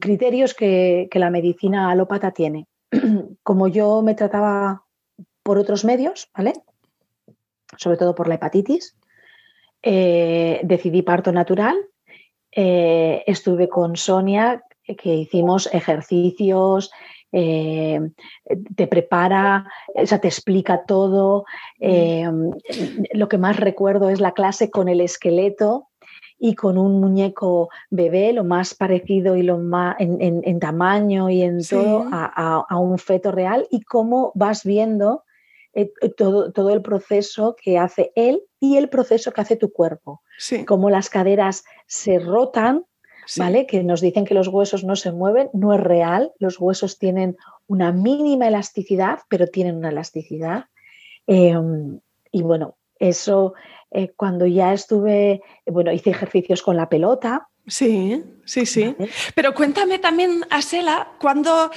[0.00, 2.66] criterios que, la medicina alópata tiene.
[3.42, 4.84] Como yo me trataba
[5.42, 6.54] por otros medios, ¿vale?
[7.76, 8.96] Sobre todo por la hepatitis,
[9.82, 11.76] eh, decidí parto natural.
[12.50, 16.90] Eh, estuve con Sonia, que hicimos ejercicios,
[17.32, 18.00] eh,
[18.76, 21.44] te prepara, o sea, te explica todo.
[21.80, 25.88] lo que más recuerdo es la clase con el esqueleto,
[26.38, 31.64] y con un muñeco bebé, lo más parecido y lo más en, tamaño y en
[31.64, 35.24] todo a, un feto real y cómo vas viendo
[35.72, 39.72] eh, eh, todo, todo, el proceso que hace él y el proceso que hace tu
[39.72, 40.22] cuerpo.
[40.66, 42.84] Cómo las caderas se rotan,
[43.36, 43.66] ¿vale?
[43.66, 47.36] Que nos dicen que los huesos no se mueven, no es real, los huesos tienen
[47.66, 50.66] una mínima elasticidad, pero tienen una elasticidad.
[51.26, 53.54] Em, y bueno, eso
[53.94, 57.48] eh, cuando ya estuve, bueno, hice ejercicios con la pelota.
[57.66, 58.94] Sí, sí, sí.
[59.34, 61.70] Pero cuéntame también, Asela, ¿cuándo,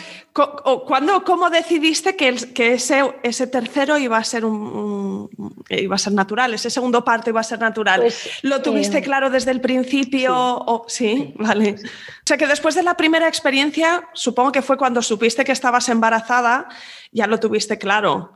[0.86, 5.30] cuando, cómo decidiste que, que ese, ese, tercero iba a ser un,
[5.70, 8.02] iba a ser natural, ese segundo parto iba a ser natural?
[8.02, 10.34] Pues, ¿Lo tuviste eh, claro desde el principio?
[10.34, 11.34] Sí, o, ¿sí?
[11.38, 11.76] vale.
[11.76, 15.88] O sea que después de la primera experiencia, supongo que fue cuando supiste que estabas
[15.88, 16.68] embarazada,
[17.14, 18.34] ya lo tuviste claro.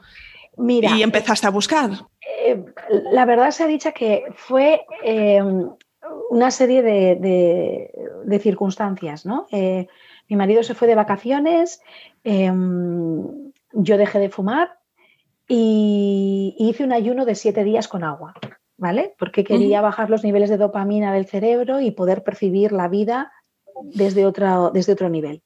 [0.56, 1.90] Mira, y empezaste a buscar.
[2.44, 2.66] Eh,
[3.12, 5.42] la verdad se ha dicho que fue eh,
[6.30, 9.48] una serie de, circunstancias, ¿no?
[9.52, 9.88] Eh,
[10.28, 11.82] mi marido se fue de vacaciones,
[12.24, 14.80] yo dejé de fumar
[15.48, 18.34] y hice un ayuno de siete días con agua,
[18.78, 19.14] ¿vale?
[19.20, 23.32] Porque quería bajar los niveles de dopamina del cerebro y poder percibir la vida
[23.84, 25.44] desde otro, desde otro nivel.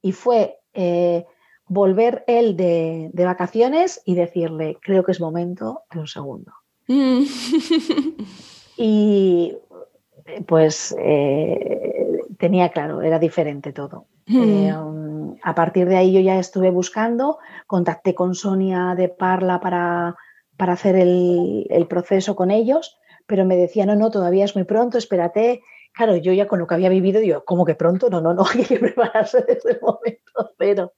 [0.00, 0.58] Y fue
[1.68, 6.52] volver él de, vacaciones y decirle, creo que es momento de un segundo.
[6.88, 7.22] Mm.
[8.76, 9.56] y
[10.46, 14.06] pues eh, tenía claro, era diferente todo.
[14.26, 14.42] Mm.
[14.42, 19.60] Eh, um, a partir de ahí yo ya estuve buscando, contacté con Sonia de Parla
[19.60, 20.16] para,
[20.56, 24.64] para hacer el, el, proceso con ellos, pero me decían, no, no, todavía es muy
[24.64, 25.62] pronto, espérate.
[25.92, 28.10] Claro, yo ya con lo que había vivido, digo, ¿cómo que pronto?
[28.10, 30.28] No, no, no, hay que prepararse desde el momento
[30.58, 30.92] pero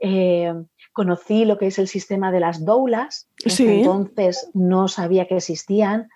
[0.00, 0.52] eh,
[0.92, 6.08] conocí lo que es el sistema de las doulas, entonces no sabía que existían,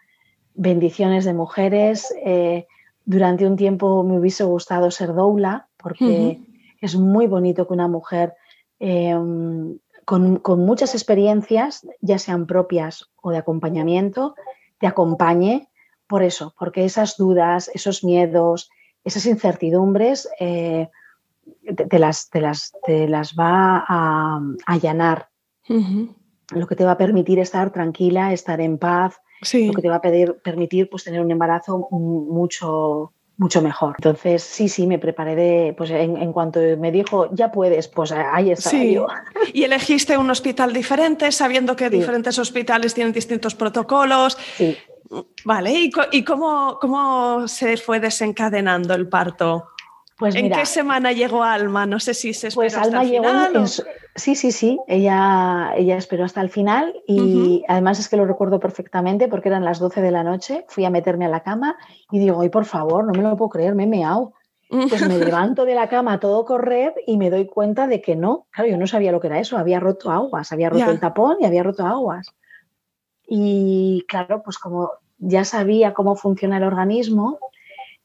[0.55, 2.14] bendiciones de mujeres.
[2.25, 2.67] Eh,
[3.05, 6.41] durante un tiempo me hubiese gustado ser doula porque
[6.81, 8.35] es muy bonito que una mujer
[8.79, 14.35] em, con, muchas experiencias, ya sean propias o de acompañamiento,
[14.79, 15.69] te acompañe
[16.07, 18.71] por eso, porque esas dudas, esos miedos,
[19.05, 20.88] esas incertidumbres eh,
[21.89, 25.29] te, las, las, las, va a, allanar.
[26.51, 29.21] Lo que te va a permitir estar tranquila, estar en paz,
[29.53, 33.95] lo que te va a pedir, permitir pues, tener un embarazo mucho, mucho mejor.
[33.99, 38.51] Entonces, sí, sí, me preparé de, pues en, cuanto me dijo, ya puedes, pues ahí
[38.51, 39.07] está yo.
[39.53, 44.37] Y elegiste un hospital diferente, sabiendo que diferentes hospitales tienen distintos protocolos.
[44.57, 44.77] Sí.
[45.45, 49.69] Vale, ¿y, y cómo, cómo se fue desencadenando el parto?
[50.18, 51.87] Pues ¿En qué semana llegó Alma?
[51.87, 53.68] No sé si se esperó pues hasta el final.
[54.16, 54.81] sí, sí, sí.
[54.88, 59.64] Ella, ella esperó hasta el final y además es que lo recuerdo perfectamente porque eran
[59.64, 60.64] las 12 de la noche.
[60.68, 61.76] Fui a meterme a la cama
[62.11, 64.35] y digo, ay, por favor, no me lo puedo creer, me he meado.
[64.68, 68.16] Pues me levanto de la cama a todo correr y me doy cuenta de que
[68.16, 68.48] no.
[68.50, 69.57] Claro, yo no sabía lo que era eso.
[69.57, 72.35] Había roto aguas, había roto el tapón y había roto aguas.
[73.24, 77.38] Y claro, pues como ya sabía cómo funciona el organismo,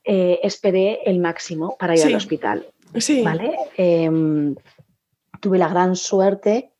[0.04, 2.68] eh, esperé el máximo para ir al hospital.
[2.98, 3.24] Sí.
[3.24, 3.56] ¿vale?
[3.78, 4.56] Em,
[5.39, 6.72] tuve la gran suerte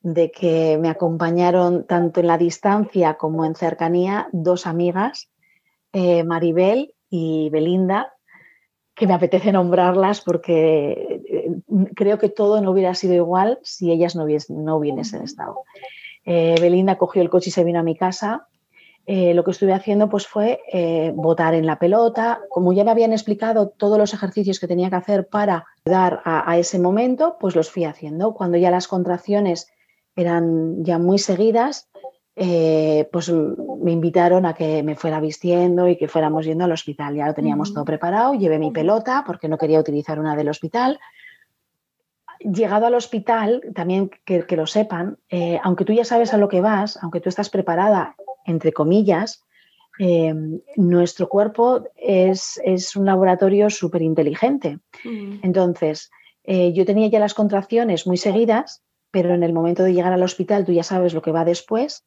[0.00, 5.30] de que me acompañaron tanto en la distancia como en cercanía dos amigas,
[5.92, 8.14] eh, Maribel y Belinda,
[8.94, 11.50] que me apetece nombrarlas porque eh,
[11.94, 15.62] creo que todo no hubiera sido igual si ellas no, no hubiesen estado.
[16.24, 18.48] Belinda cogió el coche y se vino a mi casa
[19.04, 22.40] eh, lo que estuve haciendo pues, fue eh, botar en la pelota.
[22.48, 26.56] Como ya me habían explicado todos los ejercicios que tenía que hacer para dar a,
[26.58, 28.34] ese momento, pues los fui haciendo.
[28.34, 29.68] Cuando ya las contracciones
[30.14, 31.88] eran ya muy seguidas,
[32.36, 37.16] eh, pues me invitaron a que me fuera vistiendo y que fuéramos yendo al hospital.
[37.16, 41.00] Ya lo teníamos todo preparado, llevé mi pelota porque no quería utilizar una del hospital.
[42.38, 45.18] Llegado al hospital, también que, que lo sepan,
[45.62, 48.16] aunque tú ya sabes a lo que vas, aunque tú estás preparada
[48.46, 49.44] entre comillas,
[49.98, 50.34] eh,
[50.76, 52.60] nuestro cuerpo es,
[52.96, 54.78] un laboratorio súper inteligente.
[55.04, 55.40] Mm.
[55.42, 56.10] Entonces,
[56.44, 60.22] eh, yo tenía ya las contracciones muy seguidas, pero en el momento de llegar al
[60.22, 62.04] hospital tú ya sabes lo que va después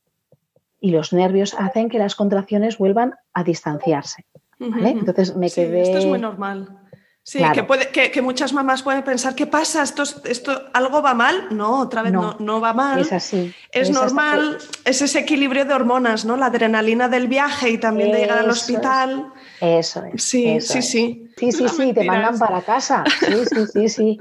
[0.81, 4.25] y los nervios hacen que las contracciones vuelvan a distanciarse.
[4.59, 5.81] Entonces me quedé...
[5.81, 6.79] esto es muy normal.
[7.28, 9.82] Sí, que, puede, que, muchas mamás pueden pensar, ¿qué pasa?
[9.82, 11.47] ¿Esto, esto algo va mal?
[11.49, 12.99] No, otra vez no, no, va mal.
[12.99, 13.51] Es así.
[13.71, 16.38] Es, normal, es ese equilibrio de hormonas, ¿no?
[16.38, 19.34] La adrenalina del viaje y también de llegar al hospital.
[19.59, 20.23] Eso es.
[20.23, 21.32] Sí, sí, sí.
[21.36, 23.03] Sí, sí, sí, te mandan para casa.
[23.19, 24.19] Sí, sí, sí, sí.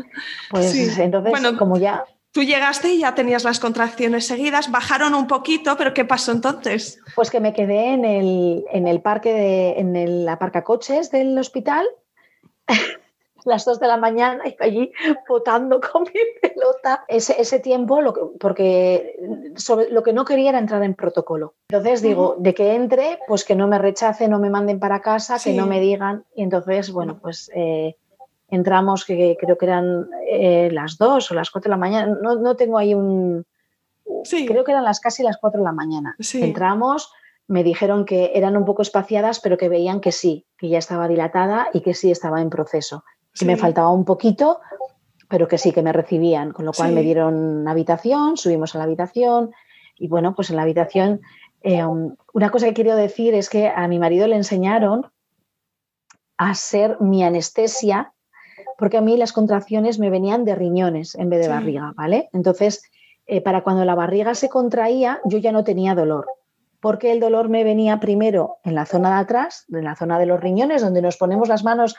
[0.48, 2.07] Pues entonces, bueno, como ya.
[2.32, 7.00] Tú llegaste y ya tenías las contracciones seguidas, bajaron un poquito, pero ¿qué pasó entonces?
[7.14, 11.86] Pues que me quedé en el, en el parque de, en el aparcacoches del hospital
[13.44, 14.92] las dos de la mañana y allí
[15.28, 17.04] votando con mi pelota.
[17.08, 19.18] Ese, ese tiempo, lo porque
[19.56, 21.54] sobre, lo que no quería era entrar en protocolo.
[21.68, 25.38] Entonces digo, de que entre, pues que no me rechacen, no me manden para casa,
[25.42, 26.24] que no me digan.
[26.34, 27.96] Y entonces, bueno, pues eh,
[28.48, 32.18] entramos, que creo que eran eh, las dos o las cuatro de la mañana.
[32.20, 33.44] No, no tengo ahí un...
[34.24, 34.46] Sí.
[34.46, 36.16] Creo que eran las casi las cuatro de la mañana.
[36.34, 37.12] Entramos
[37.47, 41.09] me dijeron que eran un poco espaciadas, pero que veían que sí, que ya estaba
[41.09, 43.05] dilatada y que sí estaba en proceso.
[43.38, 44.61] Que me faltaba un poquito,
[45.28, 48.84] pero que sí, que me recibían, con lo cual me dieron habitación, subimos a la
[48.84, 49.53] habitación
[49.97, 51.20] y bueno, pues en la habitación,
[51.62, 55.11] eh, una cosa que quiero decir es que a mi marido le enseñaron
[56.36, 58.12] a ser mi anestesia,
[58.78, 62.28] porque a mí las contracciones me venían de riñones en vez de barriga, ¿vale?
[62.32, 62.82] Entonces,
[63.26, 66.26] eh, para cuando la barriga se contraía, yo ya no tenía dolor
[66.85, 70.26] porque el dolor me venía primero en la zona de atrás, en la zona de
[70.26, 71.97] los riñones, donde nos ponemos las manos,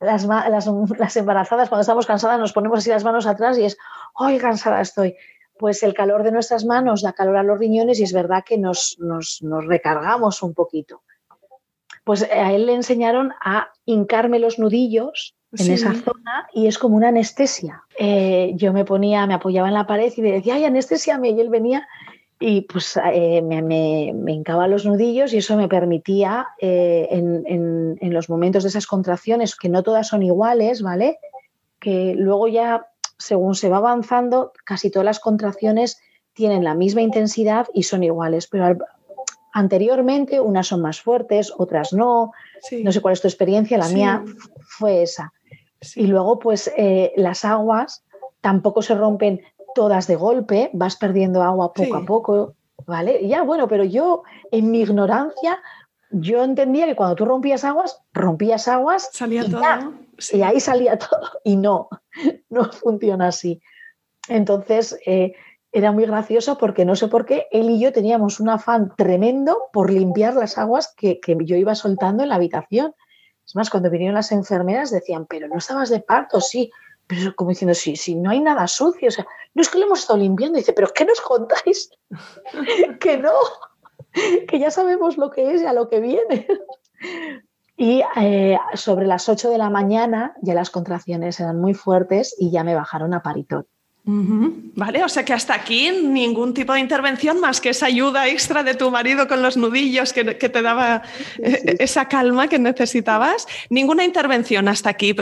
[0.00, 3.76] las, embarazadas cuando estamos cansadas nos ponemos así las manos atrás y es,
[4.16, 5.16] ¡ay, cansada estoy!
[5.58, 8.56] Pues el calor de nuestras manos da calor a los riñones y es verdad que
[8.56, 8.96] nos,
[9.68, 11.02] recargamos un poquito.
[12.02, 16.96] Pues a él le enseñaron a hincarme los nudillos en esa zona y es como
[16.96, 17.82] una anestesia.
[17.98, 21.38] Eh, yo me ponía, me apoyaba en la pared y me decía, ay, anestesiame, y
[21.38, 21.86] él venía
[22.42, 28.28] y pues eh, me, me, hincaba los nudillos y eso me permitía eh, en, los
[28.28, 31.18] momentos de esas contracciones, que no todas son iguales, ¿vale?
[31.78, 36.00] Que luego ya, según se va avanzando, casi todas las contracciones
[36.32, 38.76] tienen la misma intensidad y son iguales, pero
[39.52, 42.32] anteriormente unas son más fuertes, otras no.
[42.82, 44.24] No sé cuál es tu experiencia, la mía
[44.66, 45.32] fue esa.
[45.94, 48.04] Y luego, pues eh, las aguas
[48.40, 49.40] tampoco se rompen
[49.74, 52.54] todas de golpe, vas perdiendo agua poco a poco,
[52.86, 53.26] ¿vale?
[53.26, 55.60] ya, bueno, pero yo, en mi ignorancia,
[56.10, 59.94] yo entendía que cuando tú rompías aguas, rompías aguas salía y, todo,
[60.32, 61.30] y ahí salía todo.
[61.44, 61.88] Y no,
[62.50, 63.60] no funciona así.
[64.28, 65.34] Entonces, eh,
[65.72, 69.56] era muy gracioso porque no sé por qué él y yo teníamos un afán tremendo
[69.72, 72.94] por limpiar las aguas que, que yo iba soltando en la habitación.
[73.44, 76.70] Es más, cuando vinieron las enfermeras decían, pero no estabas de parto, sí,
[77.06, 79.86] pero como diciendo, sí, sí, no hay nada sucio, o sea, no es que lo
[79.86, 81.90] hemos estado limpiando, dice, pero ¿qué nos contáis?
[83.00, 83.32] que no,
[84.48, 86.46] que ya sabemos lo que es y a lo que viene.
[87.76, 92.50] y eh, sobre las 8 de la mañana ya las contracciones eran muy fuertes y
[92.50, 93.66] ya me bajaron a paritón.
[94.04, 98.64] Vale, o sea que hasta aquí ningún tipo de intervención más que esa ayuda extra
[98.64, 101.02] de tu marido con los nudillos que, te daba
[101.38, 103.46] eh, esa calma que necesitabas.
[103.70, 105.14] Ninguna intervención hasta aquí.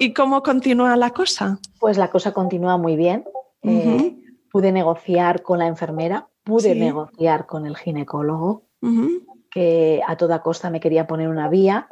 [0.00, 1.60] ¿Y, cómo continúa la cosa?
[1.78, 3.24] Pues la cosa continúa muy bien.
[3.62, 4.16] Eh,
[4.50, 8.64] pude negociar con la enfermera, pude negociar con el ginecólogo,
[9.50, 11.88] que a toda costa me quería poner una vía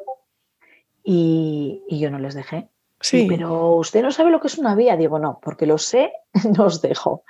[1.05, 2.69] y yo no les dejé.
[3.01, 3.27] Sí.
[3.29, 4.97] Pero usted no sabe lo que es una vía.
[4.97, 6.13] Digo, no, porque lo sé,
[6.57, 7.25] no os dejo.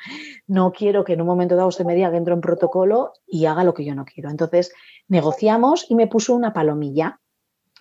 [0.47, 3.47] No quiero que en un momento dado usted me diga que entro en protocolo y
[3.47, 4.31] haga lo que yo no quiero.
[4.31, 4.73] Entonces,
[5.09, 7.21] negociamos y me puso una palomilla,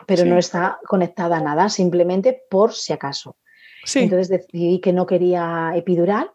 [0.06, 3.38] pero no está conectada a nada, simplemente por si acaso.
[3.94, 6.32] Entonces decidí que no quería epidural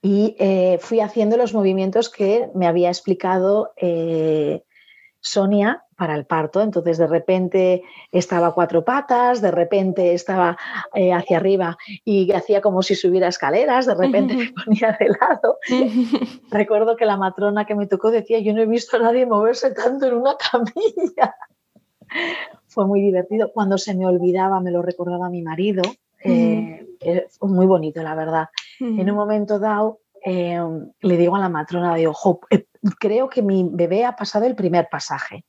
[0.00, 4.62] y eh, fui haciendo los movimientos que me había explicado eh,
[5.20, 6.60] Sonia para el parto.
[6.60, 7.82] Entonces, de repente
[8.12, 10.56] estaba a cuatro patas, de repente estaba
[10.94, 15.58] eh, hacia arriba y hacía como si subiera escaleras, de repente me ponía de lado.
[16.50, 19.72] Recuerdo que la matrona que me tocó decía, yo no he visto a nadie moverse
[19.72, 21.34] tanto en una camilla.
[22.66, 23.50] Fue muy divertido.
[23.52, 25.82] Cuando se me olvidaba, me lo recordaba mi marido.
[26.24, 26.86] Eh,
[27.38, 28.48] fue muy bonito, la verdad.
[28.80, 30.58] En un momento dado, eh,
[31.00, 32.40] le digo a la matrona, de ojo,
[32.98, 35.44] creo que mi bebé ha pasado el primer pasaje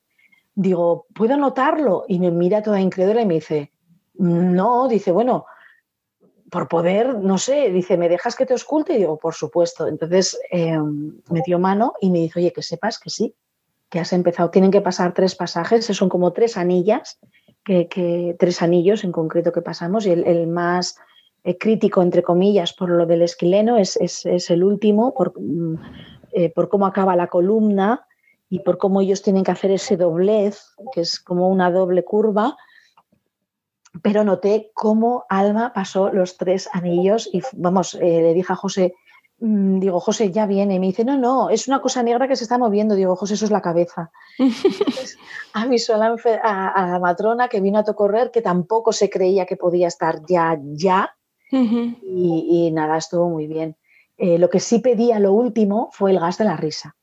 [0.56, 2.06] digo, ¿puedo notarlo?
[2.08, 3.72] Y me mira toda incrédula y me dice,
[4.16, 5.46] no, dice, bueno,
[6.50, 8.94] por poder, no sé, dice, ¿me dejas que te osculte?
[8.94, 9.88] Y digo, por supuesto.
[9.88, 13.36] Entonces em, me dio mano y me dice, oye, que sepas que sí,
[13.90, 17.20] que has empezado, tienen que pasar tres pasajes, son como tres anillas,
[17.64, 20.98] que, tres anillos en concreto que pasamos, y el, más
[21.44, 25.76] eh, crítico, entre comillas, por lo del esquileno, es, el último, por, mm,
[26.32, 28.06] eh, por cómo acaba la columna,
[28.56, 32.56] y por cómo ellos tienen que hacer ese doblez, que es como una doble curva,
[34.02, 38.96] pero noté cómo Alma pasó los tres anillos y vamos, eh, le dije a José,
[39.40, 40.80] mm, digo, José, ya viene.
[40.80, 42.96] me dice, no, no, es una cosa negra que se está moviendo.
[42.96, 44.12] Digo, José, eso es la cabeza.
[45.54, 49.58] avisó a la, a, la matrona que vino a tocorrer que tampoco se creía que
[49.58, 51.14] podía estar ya, ya.
[51.52, 53.76] y, nada, estuvo muy bien.
[54.18, 56.96] Eh, lo que sí pedía lo último fue el gas de la risa.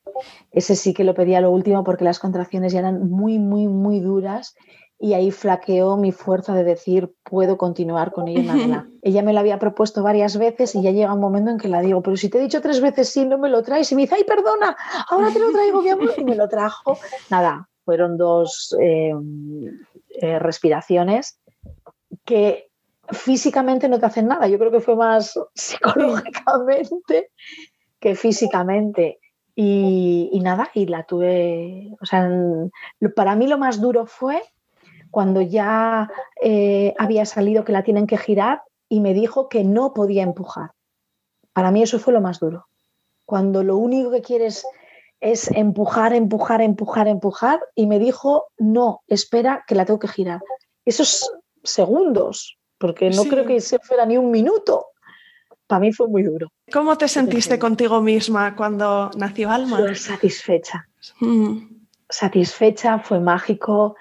[0.50, 4.00] Ese sí que lo pedía lo último porque las contracciones ya eran muy, muy, muy
[4.00, 4.54] duras
[4.98, 8.54] y ahí flaqueó mi fuerza de decir, puedo continuar con ella
[9.02, 11.80] ella me lo había propuesto varias veces y ya llega un momento en que la
[11.80, 13.90] digo, pero si te he dicho tres veces sí, no me lo traes.
[13.90, 14.76] Y me dice, ay, perdona,
[15.10, 16.14] ahora te lo traigo, mi amor.
[16.16, 16.98] Y me lo trajo.
[17.30, 19.12] Nada, fueron dos eh,
[20.20, 21.40] eh, respiraciones
[22.24, 22.70] que
[23.10, 24.46] físicamente no te hacen nada.
[24.46, 27.30] Yo creo que fue más psicológicamente
[27.98, 29.18] que físicamente.
[29.54, 32.28] Y, nada, y la tuve, o sea,
[33.14, 34.42] para mí lo más duro fue
[35.10, 39.92] cuando ya eh, había salido que la tienen que girar y me dijo que no
[39.92, 40.70] podía empujar.
[41.52, 42.66] Para mí eso fue lo más duro.
[43.26, 44.66] Cuando lo único que quieres
[45.20, 50.40] es empujar, empujar, empujar, empujar y me dijo, no, espera que la tengo que girar.
[50.84, 51.30] Esos
[51.62, 54.86] segundos, porque no creo que se fuera ni un minuto,
[55.66, 56.48] para mí fue muy duro.
[56.72, 59.94] ¿Cómo te sentiste contigo misma cuando nació Alma?
[59.94, 60.88] satisfecha.
[61.20, 61.58] Mm.
[62.08, 63.96] Satisfecha, fue mágico.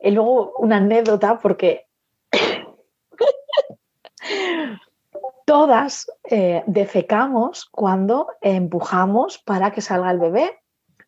[0.00, 1.86] Y luego una anécdota, porque
[5.46, 10.58] todas eh, defecamos cuando empujamos para que salga el bebé,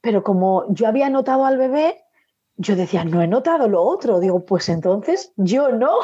[0.01, 2.05] pero como yo había notado al bebé,
[2.57, 4.21] yo decía, no he notado lo otro.
[4.21, 5.99] Digo, pues entonces yo no.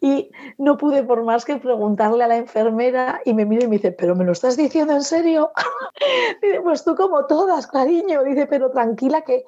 [0.00, 3.76] Y no pude por más que preguntarle a la enfermera y me mira y me
[3.76, 5.52] dice, pero ¿me lo estás diciendo en serio?
[6.42, 8.24] Dice, pues tú como todas, cariño.
[8.24, 9.44] Dice, pero tranquila que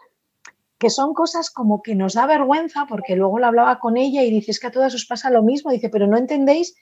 [0.78, 4.30] que son cosas como que nos da vergüenza, porque luego lo hablaba con ella y
[4.30, 6.74] dices que a todas os pasa lo mismo, dice, pero no entendéis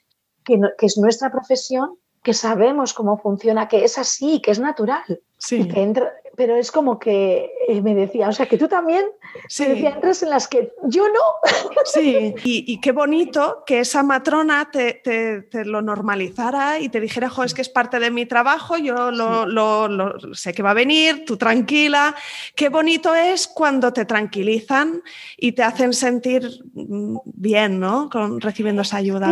[0.43, 5.21] que, que es nuestra profesión, que sabemos cómo funciona, que es así, que es natural.
[5.37, 5.67] Sí.
[5.67, 9.03] que entra, pero es como que eh, me decía, o sea, que tú también,
[9.47, 9.65] sí.
[9.65, 11.21] decía, entras en las que yo no.
[11.85, 17.53] Sí, y, qué bonito que esa matrona te, lo normalizara y te dijera, jo, es
[17.53, 22.15] que es parte de mi trabajo, yo lo, sé que va a venir, tú tranquila.
[22.55, 25.03] Qué bonito es cuando te tranquilizan
[25.37, 28.09] y te hacen sentir mm, bien, ¿no?
[28.09, 29.29] Con, recibiendo esa ayuda.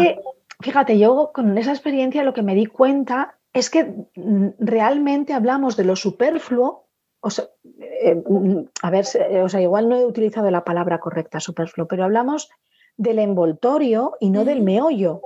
[0.59, 3.85] fíjate, yo con esa experiencia lo que me di cuenta es que
[4.15, 6.82] mm, realmente hablamos de lo superfluo.
[7.25, 7.45] O sea,
[7.79, 9.05] eh, mm, a ver,
[9.43, 12.49] o sea, igual no he utilizado la palabra correcta, superfluo, pero hablamos
[12.97, 15.21] del envoltorio y no del meollo.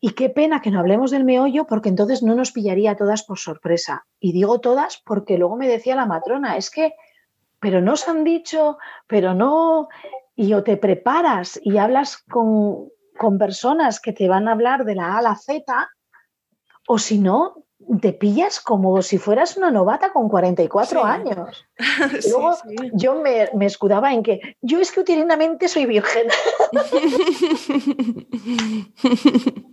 [0.00, 3.22] Y qué pena que no hablemos del meollo porque entonces no nos pillaría a todas
[3.22, 4.06] por sorpresa.
[4.18, 6.94] Y digo todas porque luego me decía la matrona, es que,
[7.60, 9.88] pero no os han dicho, pero no,
[10.34, 14.94] y o te preparas y hablas con, con personas que te van a hablar de
[14.94, 15.90] la A a la Z
[16.86, 17.66] o si no,
[18.00, 21.66] te pillas como si fueras una novata con 44 años.
[22.30, 22.56] luego
[22.92, 26.28] yo me, escudaba en que yo es que utilitariamente soy virgen.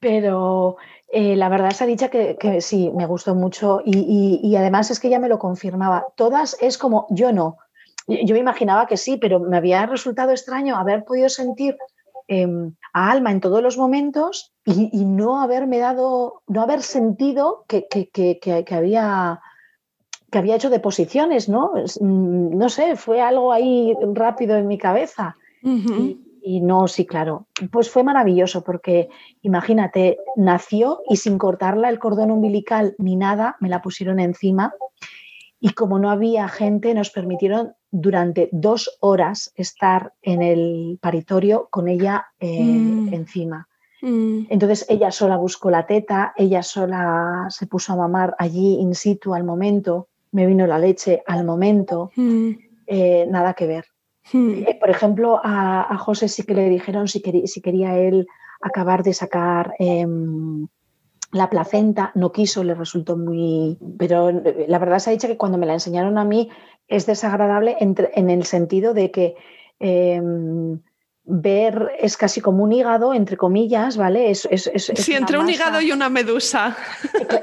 [0.00, 0.76] Pero
[1.12, 5.00] eh, la verdad se ha dicho que, sí, me gustó mucho y, y, además es
[5.00, 6.06] que ella me lo confirmaba.
[6.16, 7.56] Todas es como yo no.
[8.06, 11.76] Yo me imaginaba que sí, pero me había resultado extraño haber podido sentir
[12.32, 17.86] Em, a Alma en todos los momentos y, no haberme dado, no haber sentido que,
[18.70, 19.40] había
[20.30, 21.72] que había hecho deposiciones, ¿no?
[22.00, 25.36] Mm, no sé, fue algo ahí rápido en mi cabeza.
[26.42, 27.46] y, no, sí, claro.
[27.70, 29.08] Pues fue maravilloso porque,
[29.42, 34.72] imagínate, nació y sin cortarla el cordón umbilical ni nada, me la pusieron encima.
[35.58, 41.88] Y como no había gente, nos permitieron durante dos horas estar en el paritorio con
[41.88, 43.12] ella eh, mm.
[43.12, 43.68] encima.
[44.02, 44.46] Mm.
[44.48, 49.34] Entonces ella sola buscó la teta, ella sola se puso a mamar allí in situ
[49.34, 52.50] al momento, me vino la leche al momento, mm.
[52.86, 53.84] eh, nada que ver.
[54.32, 58.28] Eh, por ejemplo, a, José sí que le dijeron si, quería, si quería él
[58.60, 60.68] acabar de sacar em,
[61.32, 63.78] la placenta, no quiso, le resultó muy...
[63.98, 66.50] Pero la verdad se ha dicho que cuando me la enseñaron a mí
[66.86, 69.34] es desagradable en, el sentido de que
[69.78, 70.80] em,
[71.30, 74.30] ver es casi como un hígado, entre comillas, ¿vale?
[74.30, 76.76] Es, sí, entre un hígado y una medusa.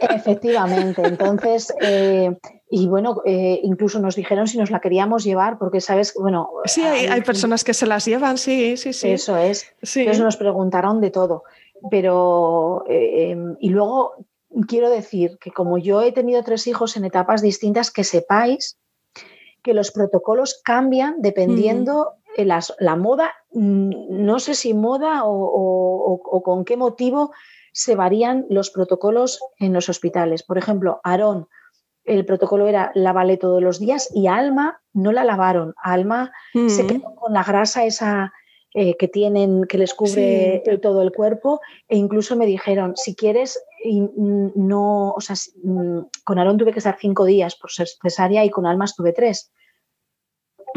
[0.09, 2.35] Efectivamente, entonces, eh,
[2.69, 6.49] y bueno, eh, incluso nos dijeron si nos la queríamos llevar, porque sabes, bueno...
[6.65, 9.11] Sí, hay, personas que se las llevan, sí, sí, sí.
[9.11, 9.65] Eso es.
[9.81, 11.43] Entonces nos preguntaron de todo,
[11.89, 12.83] pero...
[12.89, 14.15] Eh, em, y luego
[14.67, 18.77] quiero decir que como yo he tenido tres hijos en etapas distintas, que sepáis
[19.63, 22.41] que los protocolos cambian dependiendo mm.
[22.79, 27.31] la moda no sé si moda o, con qué motivo
[27.73, 30.43] se varían los protocolos en los hospitales.
[30.43, 31.47] Por ejemplo, Aarón,
[32.03, 35.73] el protocolo era lavarle todos los días y Alma no la lavaron.
[35.81, 36.87] Alma se mm.
[36.87, 38.31] quedó con la grasa esa
[38.73, 43.59] eh, que tienen, que les cubre todo el cuerpo, e incluso me dijeron, si quieres,
[43.83, 48.51] no, o sea, mm, con Aarón tuve que estar cinco días por ser cesárea y
[48.51, 49.51] con Alma estuve tres.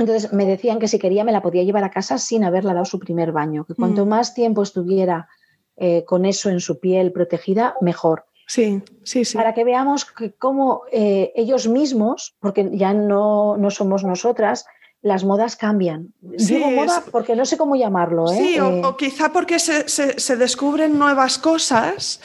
[0.00, 2.86] Entonces me decían que si quería me la podía llevar a casa sin haberla dado
[2.86, 4.08] su primer baño, que cuanto mm.
[4.08, 5.28] más tiempo estuviera
[5.76, 8.24] eh, con eso en su piel protegida, mejor.
[8.46, 9.36] Sí, sí, sí.
[9.36, 14.66] Para que veamos que cómo eh, ellos mismos, porque ya no, no somos nosotras,
[15.02, 16.12] las modas cambian.
[16.20, 18.30] Digo moda porque no sé cómo llamarlo.
[18.30, 18.36] ¿eh?
[18.36, 22.20] Sí, o, eh, quizá porque se, descubren nuevas cosas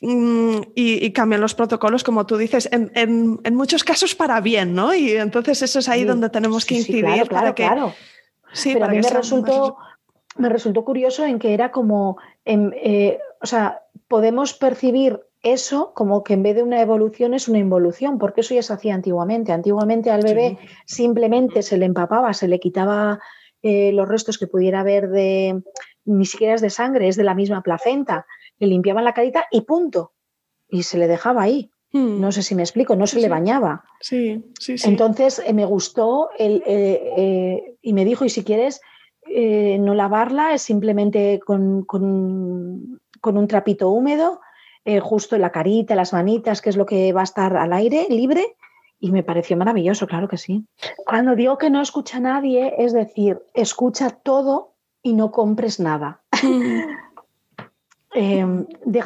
[0.00, 4.94] mm, y, cambian los protocolos, como tú dices, en, muchos casos para bien, ¿no?
[4.94, 7.04] Y entonces eso es ahí donde tenemos que incidir.
[7.04, 7.94] claro, claro, claro.
[8.52, 9.76] Sí, Pero a mí me resultó,
[10.36, 16.34] me resultó curioso en que era como, eh, o sea, podemos percibir eso como que
[16.34, 19.52] en vez de una evolución es una involución, porque eso ya se hacía antiguamente.
[19.52, 23.20] Antiguamente al bebé simplemente se le empapaba, se le quitaba
[23.62, 25.62] eh, los restos que pudiera haber de,
[26.04, 28.26] ni siquiera es de sangre, es de la misma placenta,
[28.62, 30.12] le limpiaban la carita y punto.
[30.68, 31.70] Y se le dejaba ahí.
[31.92, 32.20] Hmm.
[32.20, 33.84] No sé si me explico, no se le bañaba.
[34.00, 34.88] Sí, sí, sí.
[34.88, 38.80] Entonces eh, me gustó el, eh, y me dijo, y si quieres
[39.24, 44.40] no lavarla, es simplemente con, con, con un trapito húmedo
[44.84, 47.72] eh, justo en la carita, las manitas, que es lo que va a estar al
[47.72, 48.56] aire, libre,
[48.98, 50.66] y me pareció maravilloso, claro que sí.
[51.06, 56.22] Cuando digo que no escucha a nadie, es decir, escucha todo y no compres nada.
[58.14, 58.46] Eh,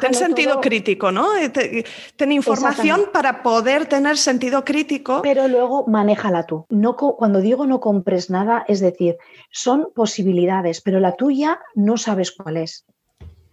[0.01, 1.35] ten sentido crítico, ¿no?
[1.37, 1.83] Eh,
[2.15, 5.21] ten información para poder tener sentido crítico.
[5.21, 6.65] Pero luego manéjala tú.
[6.69, 9.17] No, cuando digo no compres nada, es decir,
[9.51, 12.85] son posibilidades, pero la tuya no sabes cuál es.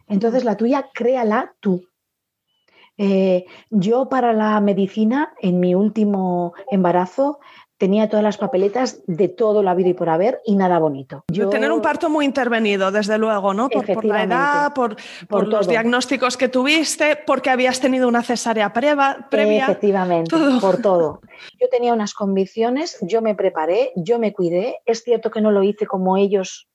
[0.09, 1.89] Entonces la tuya créala tú.
[2.97, 7.41] Eh, yo para la medicina, en mi último embarazo,
[7.85, 11.23] tenía todas las papeletas de todo la vida y por haber y nada bonito.
[11.31, 11.51] Yo...
[11.51, 13.69] Tener un parto muy intervenido, desde luego, ¿no?
[13.69, 14.97] Por, la edad, por,
[15.47, 19.27] los diagnósticos que tuviste, porque habías tenido una cesárea previa.
[19.31, 21.21] Efectivamente, por todo.
[21.61, 24.79] Yo tenía unas convicciones, yo me preparé, yo me cuidé.
[24.87, 26.71] Es cierto que no lo hice como ellos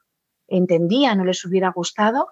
[0.48, 2.28] entendían, no les hubiera gustado,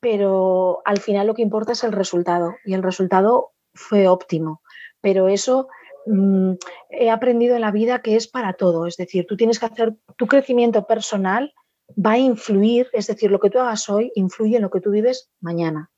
[0.00, 4.62] pero al final lo que importa es el resultado y el resultado fue óptimo.
[5.02, 5.68] Pero eso
[6.06, 6.52] mm,
[6.90, 9.94] he aprendido en la vida que es para todo, es decir, tú tienes que hacer
[10.16, 11.52] tu crecimiento personal
[11.94, 14.90] va a influir, es decir, lo que tú hagas hoy influye en lo que tú
[14.90, 15.90] vives mañana.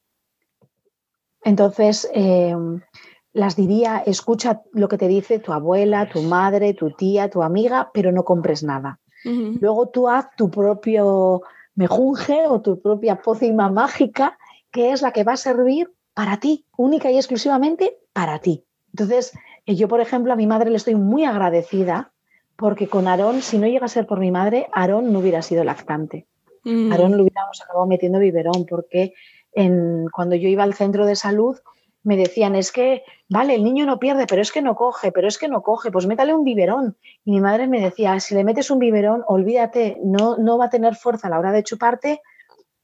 [1.42, 2.80] Entonces, em,
[3.32, 7.90] las diría, escucha lo que te dice tu abuela, tu madre, tu tía, tu amiga,
[7.94, 9.00] pero no compres nada.
[9.24, 11.42] Luego tú haz tu propio
[11.74, 14.38] mejunje o tu propia pócima mágica,
[14.70, 18.64] que es la que va a servir para ti, única y exclusivamente para ti.
[18.92, 19.32] Entonces,
[19.68, 22.10] eh, yo, por ejemplo, a mi madre le estoy muy agradecida
[22.56, 25.62] porque con Aarón, si no llega a ser por mi madre, Aarón no hubiera sido
[25.62, 26.26] lactante.
[26.64, 26.90] Mm.
[26.90, 29.12] Aarón lo hubiéramos acabado metiendo biberón porque
[29.52, 31.58] en, cuando yo iba al centro de salud,
[32.02, 35.28] me decían, es que, vale, el niño no pierde, pero es que no coge, pero
[35.28, 36.96] es que no coge, pues métale un biberón.
[37.26, 40.70] Y mi madre me decía, si le metes un biberón, olvídate, no, no va a
[40.70, 42.22] tener fuerza a la hora de chuparte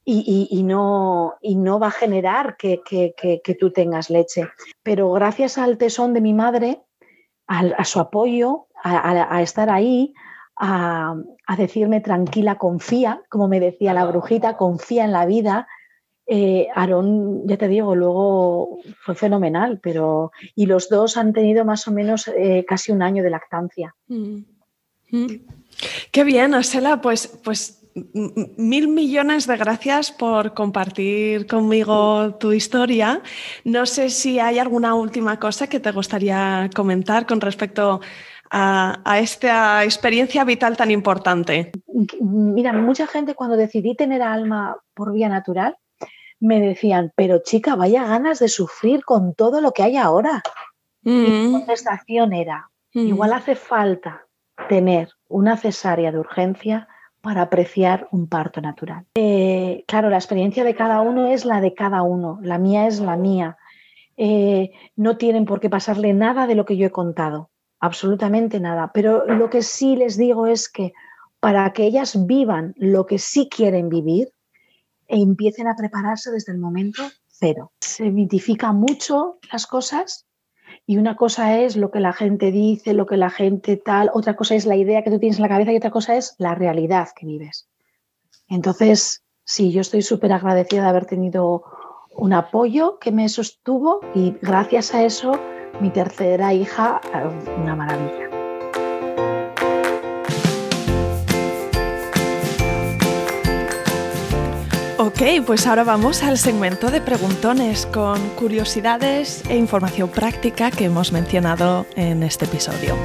[0.07, 4.47] y, y, no, y no va a generar que, que, que, tú tengas leche.
[4.83, 6.83] Pero gracias al tesón de mi madre,
[7.47, 10.13] a, su apoyo, a, a estar ahí,
[10.57, 11.15] a,
[11.47, 15.67] a, decirme tranquila, confía, como me decía la brujita, confía en la vida,
[16.27, 21.87] eh, Aarón, ya te digo, luego fue fenomenal, pero y los dos han tenido más
[21.87, 23.95] o menos eh, casi un año de lactancia.
[24.07, 24.37] Mm.
[25.11, 25.27] Mm.
[26.11, 33.21] Qué bien, Asela, pues, pues mil millones de gracias por compartir conmigo tu historia.
[33.63, 38.01] No sé si hay alguna última cosa que te gustaría comentar con respecto
[38.51, 41.71] a, a, esta experiencia vital tan importante.
[42.19, 45.77] Mira, mucha gente cuando decidí tener alma por vía natural,
[46.41, 50.43] me decían, pero chica, vaya ganas de sufrir con todo lo que hay ahora.
[51.01, 51.51] Y mi mm.
[51.53, 53.07] contestación era, mm.
[53.07, 54.25] igual hace falta
[54.67, 56.89] tener una cesárea de urgencia
[57.25, 59.07] para apreciar un parto natural.
[59.15, 62.99] Eh, claro, la experiencia de cada uno es la de cada uno, la mía es
[62.99, 63.57] la mía.
[64.15, 67.49] Eh, no tienen por qué pasarle nada de lo que yo he contado,
[67.79, 68.91] absolutamente nada.
[68.93, 70.93] Pero lo que sí les digo es que
[71.39, 74.31] para que ellas vivan lo que sí quieren vivir,
[75.07, 77.71] e empiecen a prepararse desde el momento cero.
[77.79, 80.24] Se mitifica mucho las cosas
[80.87, 84.35] y una cosa es lo que la gente dice, lo que la gente tal, otra
[84.35, 86.53] cosa es la idea que tú tienes en la cabeza y otra cosa es la
[86.53, 87.67] realidad que vives.
[88.47, 91.63] Entonces, sí, yo estoy súper agradecida de haber tenido
[92.15, 95.33] un apoyo que me sostuvo y gracias a eso
[95.81, 97.01] mi tercera hija,
[97.61, 98.34] una maravilla.
[105.15, 111.13] Ok, pues ahora vamos al segmento de preguntones con curiosidades e información práctica que hemos
[111.13, 112.97] mencionado en este episodio.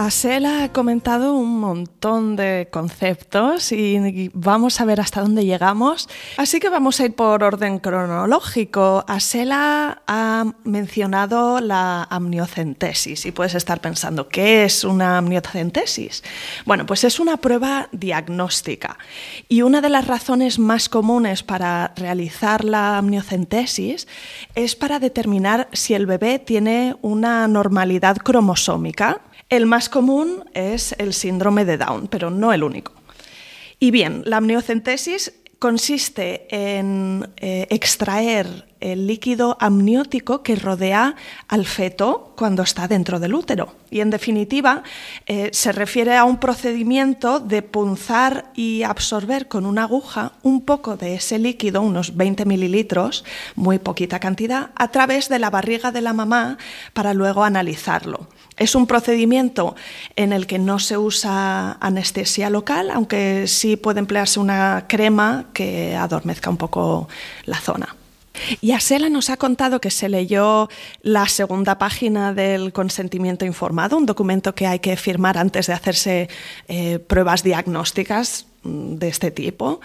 [0.00, 6.08] Asel ha comentado un montón de conceptos y vamos a ver hasta dónde llegamos.
[6.38, 9.04] Así que vamos a ir por orden cronológico.
[9.06, 16.24] Asela ha mencionado la amniocentesis y puedes estar pensando, ¿qué es una amniocentesis?
[16.64, 18.96] Bueno, pues es una prueba diagnóstica
[19.50, 24.08] y una de las razones más comunes para realizar la amniocentesis
[24.54, 29.20] es para determinar si el bebé tiene una normalidad cromosómica
[29.50, 32.92] el más común es el síndrome de Down, pero no el único.
[33.80, 41.16] Y bien, la amniocentesis consiste en eh, extraer el líquido amniótico que rodea
[41.48, 43.74] al feto cuando está dentro del útero.
[43.90, 44.82] Y en definitiva,
[45.26, 50.96] eh, se refiere a un procedimiento de punzar y absorber con una aguja un poco
[50.96, 53.24] de ese líquido, unos 20 mililitros,
[53.54, 56.56] muy poquita cantidad, a través de la barriga de la mamá
[56.94, 58.28] para luego analizarlo.
[58.60, 59.74] Es un procedimiento
[60.16, 65.96] en el que no se usa anestesia local, aunque sí puede emplearse una crema que
[65.96, 67.08] adormezca un poco
[67.46, 67.96] la zona.
[68.60, 70.68] Y Asela nos ha contado que se leyó
[71.00, 76.28] la segunda página del consentimiento informado, un documento que hay que firmar antes de hacerse
[76.68, 79.80] eh, pruebas diagnósticas mm, de este tipo,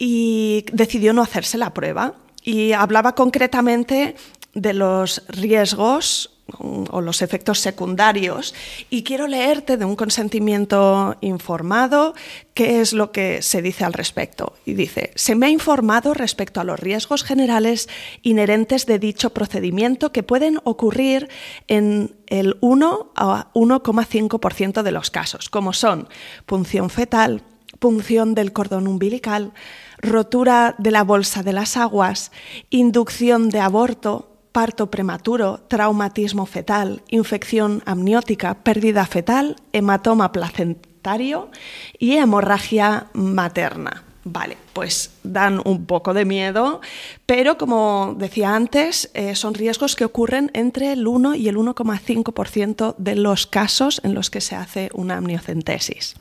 [0.00, 2.14] y decidió no hacerse la prueba.
[2.42, 4.16] Y hablaba concretamente
[4.52, 8.54] de los riesgos o los efectos secundarios
[8.90, 12.14] y quiero leerte de un consentimiento informado
[12.54, 14.54] qué es lo que se dice al respecto.
[14.64, 17.88] Y dice, se me ha informado respecto a los riesgos generales
[18.22, 21.28] inherentes de dicho procedimiento que pueden ocurrir
[21.68, 26.08] en el 1 a 1,5% de los casos, como son
[26.46, 27.42] punción fetal,
[27.78, 29.52] punción del cordón umbilical,
[29.98, 32.32] rotura de la bolsa de las aguas,
[32.70, 41.50] inducción de aborto, parto prematuro, traumatismo fetal, infección amniótica, pérdida fetal, hematoma placentario
[41.98, 44.04] y hemorragia materna.
[44.24, 46.80] Vale, pues dan un poco de miedo,
[47.26, 52.94] pero como decía antes, eh, son riesgos que ocurren entre el 1 y el 1,5%
[52.96, 56.14] de los casos en los que se hace una amniocentesis.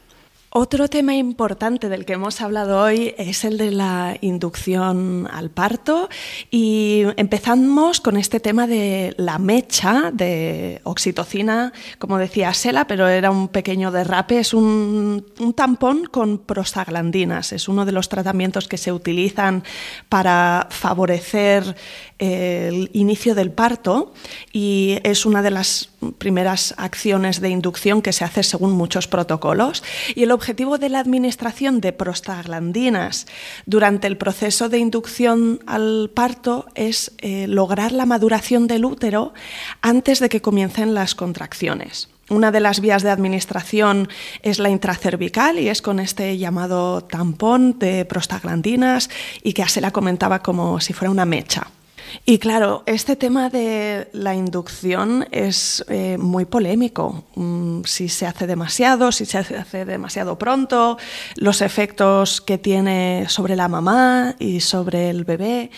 [0.57, 6.07] Otro tema importante del que hemos hablado hoy es el de la inducción al parto
[6.49, 13.31] y empezamos con este tema de la mecha de oxitocina, como decía Sela, pero era
[13.31, 18.77] un pequeño derrape, es un, un tampón con prostaglandinas, es uno de los tratamientos que
[18.77, 19.61] se utilizan
[20.07, 21.75] para favorecer
[22.17, 24.13] el inicio del parto
[24.53, 29.83] y es una de las primeras acciones de inducción que se hace según muchos protocolos.
[30.15, 33.27] Y el objetivo de la administración de prostaglandinas
[33.65, 39.33] durante el proceso de inducción al parto es eh, lograr la maduración del útero
[39.81, 42.09] antes de que comiencen las contracciones.
[42.29, 44.09] Una de las vías de administración
[44.41, 49.11] es la intracervical y es con este llamado tampón de prostaglandinas
[49.43, 51.67] y que se la comentaba como si fuera una mecha.
[52.25, 57.25] Y claro, este tema de la inducción es eh, muy polémico.
[57.35, 60.97] Mm, si se hace demasiado, si se hace demasiado pronto,
[61.35, 65.71] los efectos que tiene sobre la mamá y sobre el bebé.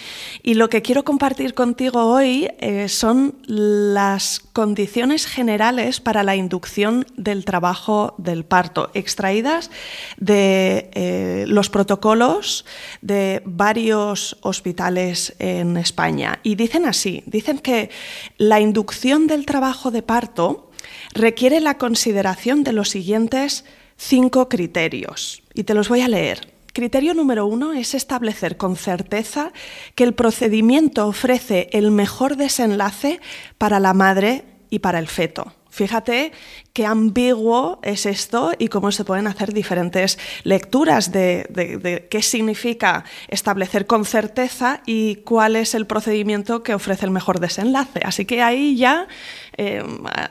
[0.44, 7.06] Y lo que quiero compartir contigo hoy eh, son las condiciones generales para la inducción
[7.16, 9.70] del trabajo del parto, extraídas
[10.18, 12.66] de eh, los protocolos
[13.02, 16.17] de varios hospitales en España.
[16.44, 17.90] Y dicen así, dicen que
[18.38, 20.72] la inducción del trabajo de parto
[21.14, 23.66] requiere la consideración de los siguientes
[23.98, 25.44] cinco criterios.
[25.54, 26.54] Y te los voy a leer.
[26.74, 29.52] Criterio número uno es establecer con certeza
[29.96, 33.20] que el procedimiento ofrece el mejor desenlace
[33.58, 35.54] para la madre y para el feto.
[35.78, 36.32] Fíjate
[36.74, 43.86] qué ambiguo es esto y cómo se pueden hacer diferentes lecturas de, qué significa establecer
[43.86, 48.02] con certeza y cuál es el procedimiento que ofrece el mejor desenlace.
[48.04, 49.08] Así que ahí ya
[49.56, 49.84] eh,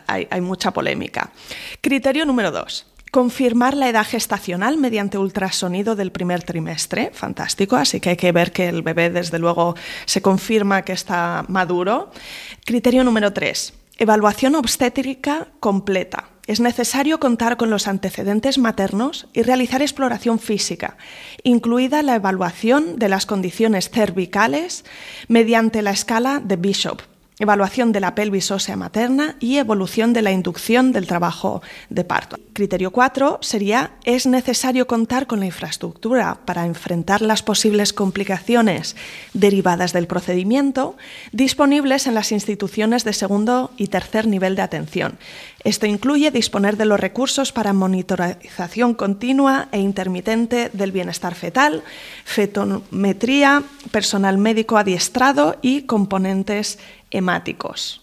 [0.09, 1.31] hay, hay mucha polémica.
[1.81, 8.11] Criterio número dos confirmar la edad gestacional mediante ultrasonido del primer trimestre, fantástico, así que
[8.11, 9.75] hay que ver que el bebé desde luego
[10.05, 12.11] se confirma que está maduro.
[12.67, 16.29] Criterio número tres, Evaluación obstétrica completa.
[16.47, 20.97] es necesario contar con los antecedentes maternos y realizar exploración física,
[21.43, 24.85] incluida la evaluación de las condiciones cervicales
[25.27, 27.01] mediante la escala de Bishop,
[27.39, 32.39] evaluación de la pelvis ósea materna y evolución de la inducción del trabajo de parto.
[32.55, 38.97] Criterio 4 sería, es necesario contar con la infraestructura para enfrentar las posibles complicaciones
[39.35, 40.97] derivadas del procedimiento
[41.33, 45.19] disponibles en las instituciones de segundo y tercer nivel de atención.
[45.65, 51.83] Esto incluye disponer de los recursos para monitorización continua e intermitente del bienestar fetal,
[52.25, 56.79] fetometría, personal médico adiestrado y componentes
[57.11, 58.03] hemáticos.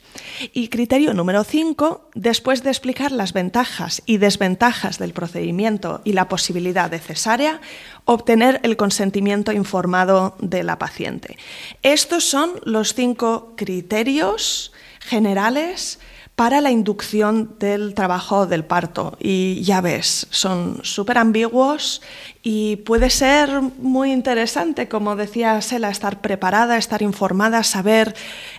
[0.54, 6.30] Y criterio número 5, después de explicar las ventajas y desventajas del procedimiento y la
[6.30, 7.62] posibilidad de cesárea,
[8.06, 11.38] obtener el consentimiento informado de la paciente.
[11.82, 16.00] Estos son los cinco criterios generales
[16.36, 19.18] para la inducción del trabajo del parto.
[19.20, 22.02] Y ya ves, son súper ambiguos
[22.42, 28.16] y puede ser muy interesante, como decía Sela, estar preparada, estar informada, saber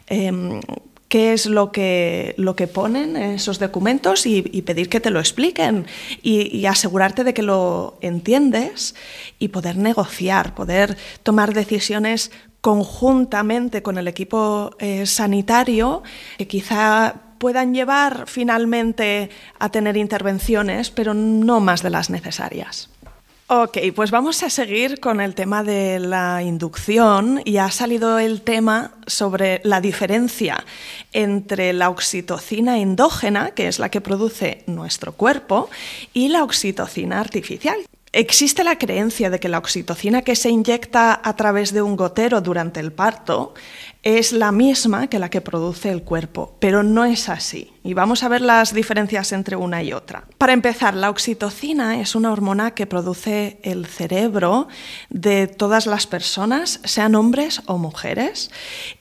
[0.06, 0.60] em,
[1.08, 5.20] qué es lo que, lo que ponen en esos documentos y, pedir que te lo
[5.20, 5.86] expliquen
[6.22, 8.94] y, asegurarte de que lo entiendes
[9.38, 16.02] y poder negociar, poder tomar decisiones conjuntamente con el equipo eh, sanitario
[16.38, 22.90] que quizá puedan llevar finalmente a tener intervenciones, pero no más de las necesarias.
[23.46, 28.40] Ok, pues vamos a seguir con el tema de la inducción y ha salido el
[28.40, 30.64] tema sobre la diferencia
[31.12, 35.68] entre la oxitocina endógena, que es la que produce nuestro cuerpo,
[36.14, 37.76] y la oxitocina artificial.
[38.12, 42.40] Existe la creencia de que la oxitocina que se inyecta a través de un gotero
[42.40, 43.54] durante el parto
[44.04, 47.72] es la misma que la que produce el cuerpo, pero no es así.
[47.82, 50.24] Y vamos a ver las diferencias entre una y otra.
[50.36, 54.68] Para empezar, la oxitocina es una hormona que produce el cerebro
[55.08, 58.50] de todas las personas, sean hombres o mujeres,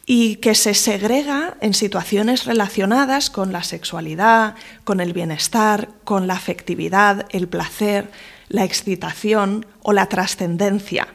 [0.05, 6.35] y que se segrega en situaciones relacionadas con la sexualidad, con el bienestar, con la
[6.35, 8.09] afectividad, el placer,
[8.53, 11.07] la excitación o la trascendencia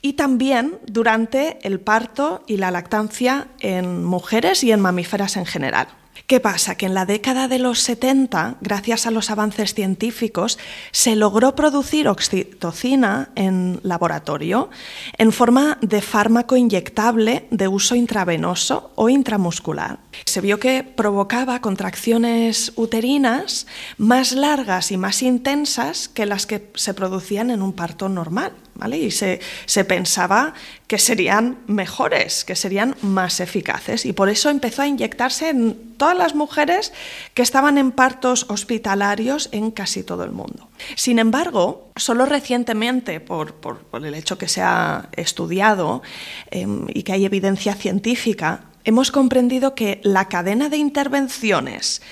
[0.00, 5.88] y también durante el parto y la lactancia en mujeres y en mamíferas en general.
[6.26, 6.76] ¿Qué pasa?
[6.76, 10.58] Que en la década de los 70, gracias a los avances científicos,
[10.90, 14.70] se logró producir oxitocina en laboratorio
[15.18, 19.98] en forma de fármaco inyectable de uso intravenoso o intramuscular.
[20.24, 23.66] Se vio que provocaba contracciones uterinas
[23.98, 28.52] más largas y más intensas que las que se producían en un parto normal.
[28.92, 29.40] Y se,
[29.84, 30.54] pensaba
[30.86, 34.04] que serían mejores, que serían más eficaces.
[34.04, 36.92] Y por eso empezó a inyectarse en todas las mujeres
[37.34, 40.68] que estaban en partos hospitalarios en casi todo el mundo.
[40.96, 43.54] Sin embargo, solo recientemente, por,
[43.92, 46.02] el hecho que se ha estudiado
[46.50, 52.02] em, y que hay evidencia científica, hemos comprendido que la cadena de intervenciones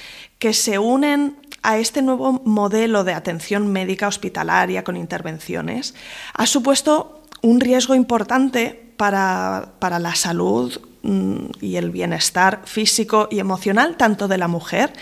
[0.43, 5.95] que se unen a este nuevo modelo de atención médica hospitalaria con intervenciones
[6.35, 13.97] ha supuesto un riesgo importante para, la salud mm, y el bienestar físico y emocional
[13.97, 14.93] tanto de la mujer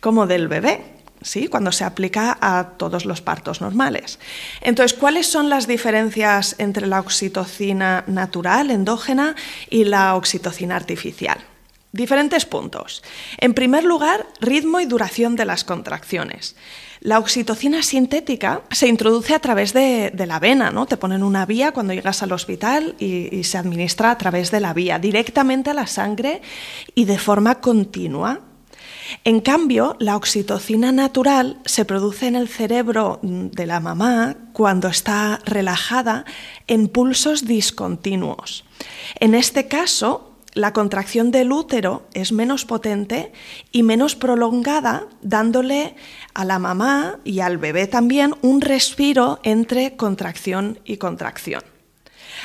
[0.00, 0.96] como del bebé.
[1.22, 1.48] ¿Sí?
[1.48, 4.20] cuando se aplica a todos los partos normales.
[4.60, 9.34] Entonces, ¿cuáles son las diferencias entre la oxitocina natural, endógena,
[9.70, 11.38] y la oxitocina artificial?
[11.96, 13.02] Diferentes puntos.
[13.38, 16.54] En primer lugar, ritmo y duración de las contracciones.
[17.00, 20.84] La oxitocina sintética se introduce a través de, la vena, ¿no?
[20.84, 24.74] Te ponen una vía cuando llegas al hospital y, se administra a través de la
[24.74, 26.42] vía, directamente a la sangre
[26.94, 28.40] y de forma continua.
[29.24, 35.40] En cambio, la oxitocina natural se produce en el cerebro de la mamá cuando está
[35.46, 36.26] relajada
[36.66, 38.64] en pulsos discontinuos.
[39.18, 43.30] En este caso, la contracción del útero es menos potente
[43.72, 45.94] y menos prolongada, dándole
[46.32, 51.62] a la mamá y al bebé también un respiro entre contracción y contracción.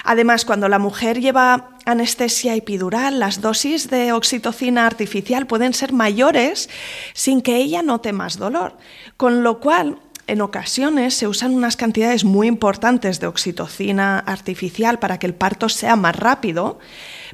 [0.04, 6.70] Además, cuando la mujer lleva anestesia epidural, las dosis de oxitocina artificial pueden ser mayores
[7.14, 8.76] sin que ella note más dolor,
[9.16, 15.18] con lo cual en ocasiones se usan unas cantidades muy importantes de oxitocina artificial para
[15.18, 16.78] que el parto sea más rápido,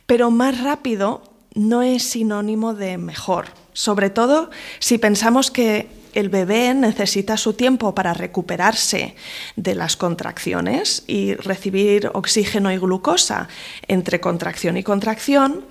[0.08, 1.22] pero más rápido
[1.53, 4.49] no es sinónimo de mejor, sobre todo
[4.80, 9.16] si pensamos que el bebé necesita su tiempo para recuperarse
[9.55, 13.49] de las contracciones y recibir oxígeno y glucosa
[13.88, 15.66] entre contracción y contracción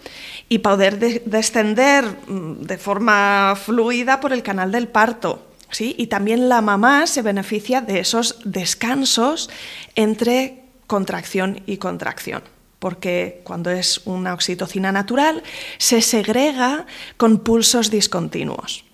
[0.49, 5.97] y poder descender mm, de forma fluida por el canal del parto ¿sí?
[5.99, 9.51] Y también la mamá se beneficia de esos descansos
[9.97, 12.43] entre contracción y contracción
[12.87, 15.43] porque cuando es una oxitocina natural
[15.76, 18.84] se segrega con pulsos discontinuos.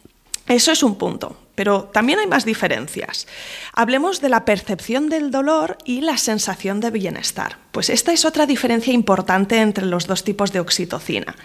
[0.48, 3.26] Eso es un punto, pero también hay más diferencias.
[3.74, 7.58] Hablemos de la percepción del dolor y la sensación de bienestar.
[7.70, 11.36] Pues esta es otra diferencia importante entre los dos tipos de oxitocina,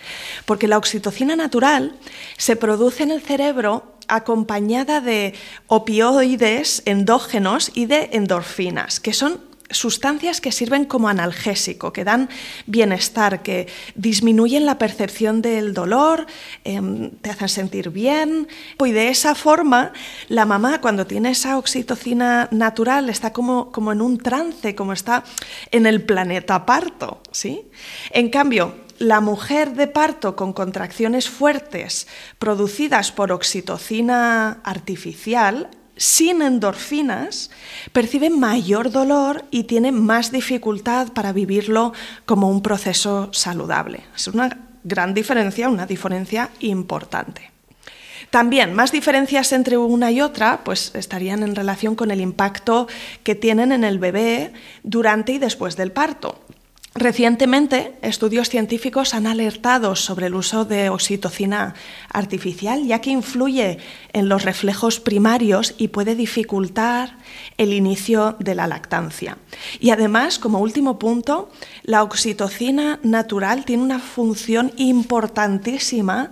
[0.46, 1.98] porque la oxitocina natural
[2.38, 5.34] se produce en el cerebro acompañada de
[5.68, 12.30] opioides endógenos y de endorfinas, que son sustancias que sirven como analgésico, que dan
[12.66, 16.26] bienestar, que disminuyen la percepción del dolor,
[16.64, 18.48] em, te hacen sentir bien.
[18.84, 19.92] Y de esa forma,
[20.28, 25.24] la mamá cuando tiene esa oxitocina natural está como, como en un trance, como está
[25.72, 27.22] en el planeta parto.
[27.32, 27.70] ¿sí?
[28.12, 32.08] En cambio, la mujer de parto con contracciones fuertes
[32.40, 37.52] producidas por oxitocina artificial sin endorfinas
[37.92, 41.94] percibe mayor dolor y tiene más dificultad para vivirlo
[42.26, 44.04] como un proceso saludable.
[44.16, 47.52] Es una gran diferencia, una diferencia importante.
[48.30, 52.88] También, más diferencias entre una y otra, pues estarían en relación con el impacto
[53.24, 54.52] que tienen en el bebé
[54.84, 56.42] durante y después del parto.
[56.98, 61.76] Recientemente, estudios científicos han alertado sobre el uso de oxitocina
[62.12, 63.78] artificial, ya que influye
[64.14, 67.18] en los reflejos primarios y puede dificultar
[67.60, 69.38] el inicio de la lactancia.
[69.80, 71.52] Y además, como último punto,
[71.84, 76.32] la oxitocina natural tiene una función importantísima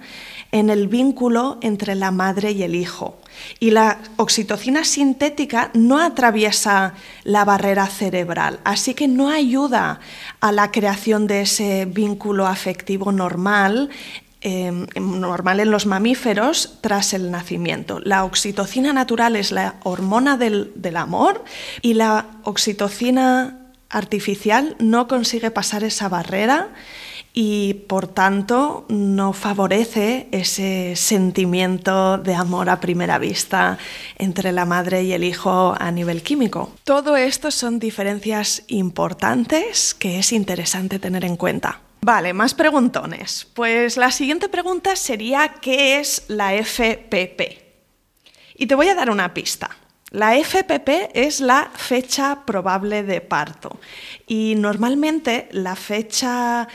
[0.52, 3.20] en el vínculo entre la madre y el hijo.
[3.60, 10.00] Y la oxitocina sintética no atraviesa la barrera cerebral, así que no ayuda
[10.40, 13.90] a la creación de ese vínculo afectivo normal
[14.42, 18.00] em, normal en los mamíferos tras el nacimiento.
[18.04, 21.44] La oxitocina natural es la hormona del, amor
[21.82, 23.58] y la oxitocina
[23.90, 26.70] artificial no consigue pasar esa barrera
[27.38, 33.78] y por tanto no favorece ese sentimiento de amor a primera vista
[34.18, 36.72] entre la madre y el hijo a nivel químico.
[36.86, 41.82] Todo esto son diferencias importantes que es interesante tener en cuenta.
[42.02, 43.48] Vale, más preguntones.
[43.54, 47.42] Pues la siguiente pregunta sería ¿qué es la FPP?
[48.56, 49.72] Y te voy a dar una pista.
[50.12, 53.80] La FPP es la fecha probable de parto
[54.28, 56.70] y normalmente la fecha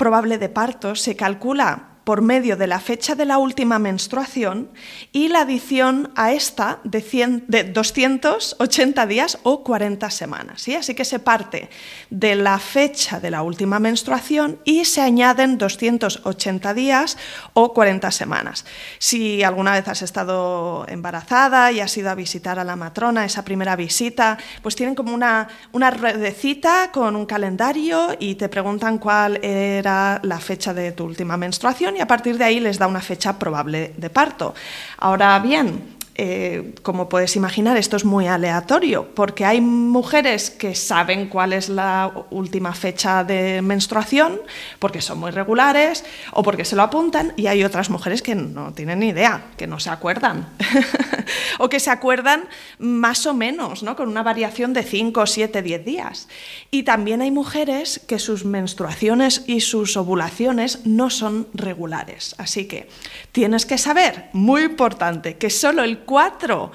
[0.00, 4.68] probable de parto se calcula por medio de la fecha de la última menstruación
[5.12, 7.04] y la adición a esta de,
[7.46, 10.60] de 280 días o 40 semanas.
[10.60, 10.74] ¿sí?
[10.74, 11.70] Así que se parte
[12.10, 17.16] de la fecha de la última menstruación y se añaden 280 días
[17.52, 18.64] o 40 semanas.
[18.98, 23.44] Si alguna vez has estado embarazada y has ido a visitar a la matrona, esa
[23.44, 29.38] primera visita, pues tienen como una, una redecita con un calendario y te preguntan cuál
[29.44, 33.02] era la fecha de tu última menstruación y a partir de ahí les da una
[33.02, 34.54] fecha probable de parto.
[34.96, 41.28] Ahora bien, eh, como puedes imaginar, esto es muy aleatorio, porque hay mujeres que saben
[41.28, 44.40] cuál es la última fecha de menstruación,
[44.78, 48.72] porque son muy regulares o porque se lo apuntan, y hay otras mujeres que no
[48.72, 50.48] tienen ni idea, que no se acuerdan,
[51.58, 52.48] o que se acuerdan
[52.78, 53.96] más o menos, ¿no?
[53.96, 56.28] con una variación de 5, 7, 10 días.
[56.70, 62.34] Y también hay mujeres que sus menstruaciones y sus ovulaciones no son regulares.
[62.38, 62.88] Así que
[63.32, 66.72] tienes que saber, muy importante, que solo el 4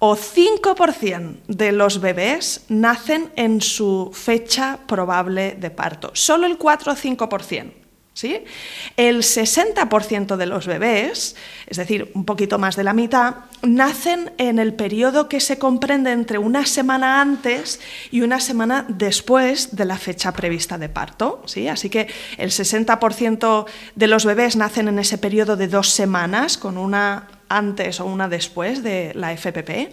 [0.00, 6.10] o 5% de los bebés nacen en su fecha probable de parto.
[6.14, 7.72] Solo el 4 o 5%.
[8.18, 8.42] ¿Sí?
[8.96, 11.36] El 60% de los bebés,
[11.68, 16.10] es decir, un poquito más de la mitad, nacen en el periodo que se comprende
[16.10, 17.78] entre una semana antes
[18.10, 21.44] y una semana después de la fecha prevista de parto.
[21.46, 21.68] ¿sí?
[21.68, 22.08] Así que
[22.38, 28.00] el 60% de los bebés nacen en ese periodo de dos semanas, con una antes
[28.00, 29.92] o una después de la FPP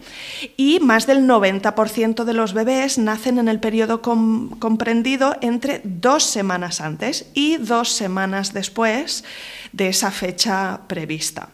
[0.58, 6.82] y más del 90% de los bebés nacen en el periodo comprendido entre dos semanas
[6.82, 9.24] antes y dos semanas después
[9.72, 11.50] de esa fecha prevista.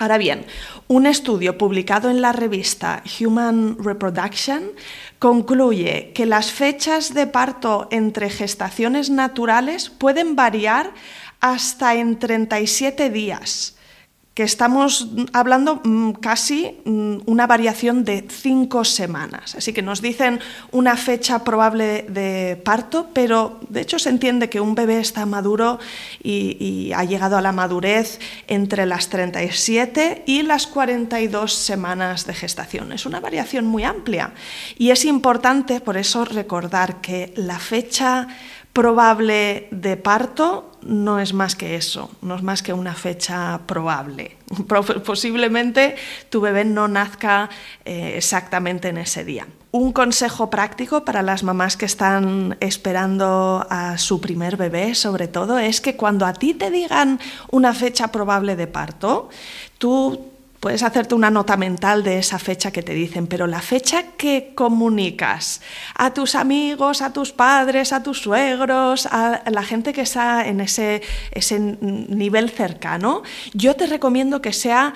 [0.00, 0.46] Ahora bien,
[0.86, 4.70] un estudio publicado en la revista Human Reproduction
[5.18, 10.92] concluye que las fechas de parto entre gestaciones naturales pueden variar
[11.40, 13.77] hasta en 37 días
[14.38, 19.56] que estamos hablando mm, casi mm, una variación de cinco semanas.
[19.56, 20.38] Así que nos dicen
[20.70, 25.80] una fecha probable de parto, pero de hecho se entiende que un bebé está maduro
[26.22, 32.34] y, y ha llegado a la madurez entre las 37 y las 42 semanas de
[32.34, 32.92] gestación.
[32.92, 34.34] Es una variación muy amplia
[34.78, 38.28] y es importante por eso recordar que la fecha
[38.72, 44.36] probable de parto no es más que eso, no es más que una fecha probable.
[45.04, 45.96] Posiblemente
[46.30, 47.50] tu bebé no nazca
[47.84, 49.46] eh, exactamente en ese día.
[49.70, 55.58] Un consejo práctico para las mamás que están esperando a su primer bebé, sobre todo,
[55.58, 59.28] es que cuando a ti te digan una fecha probable de parto,
[59.76, 60.30] tú
[60.60, 64.52] Puedes hacerte una nota mental de esa fecha que te dicen, pero la fecha que
[64.56, 65.60] comunicas
[65.94, 70.60] a tus amigos, a tus padres, a tus suegros, a la gente que está en
[70.60, 71.00] ese,
[71.30, 73.22] ese nivel cercano,
[73.54, 74.94] yo te recomiendo que sea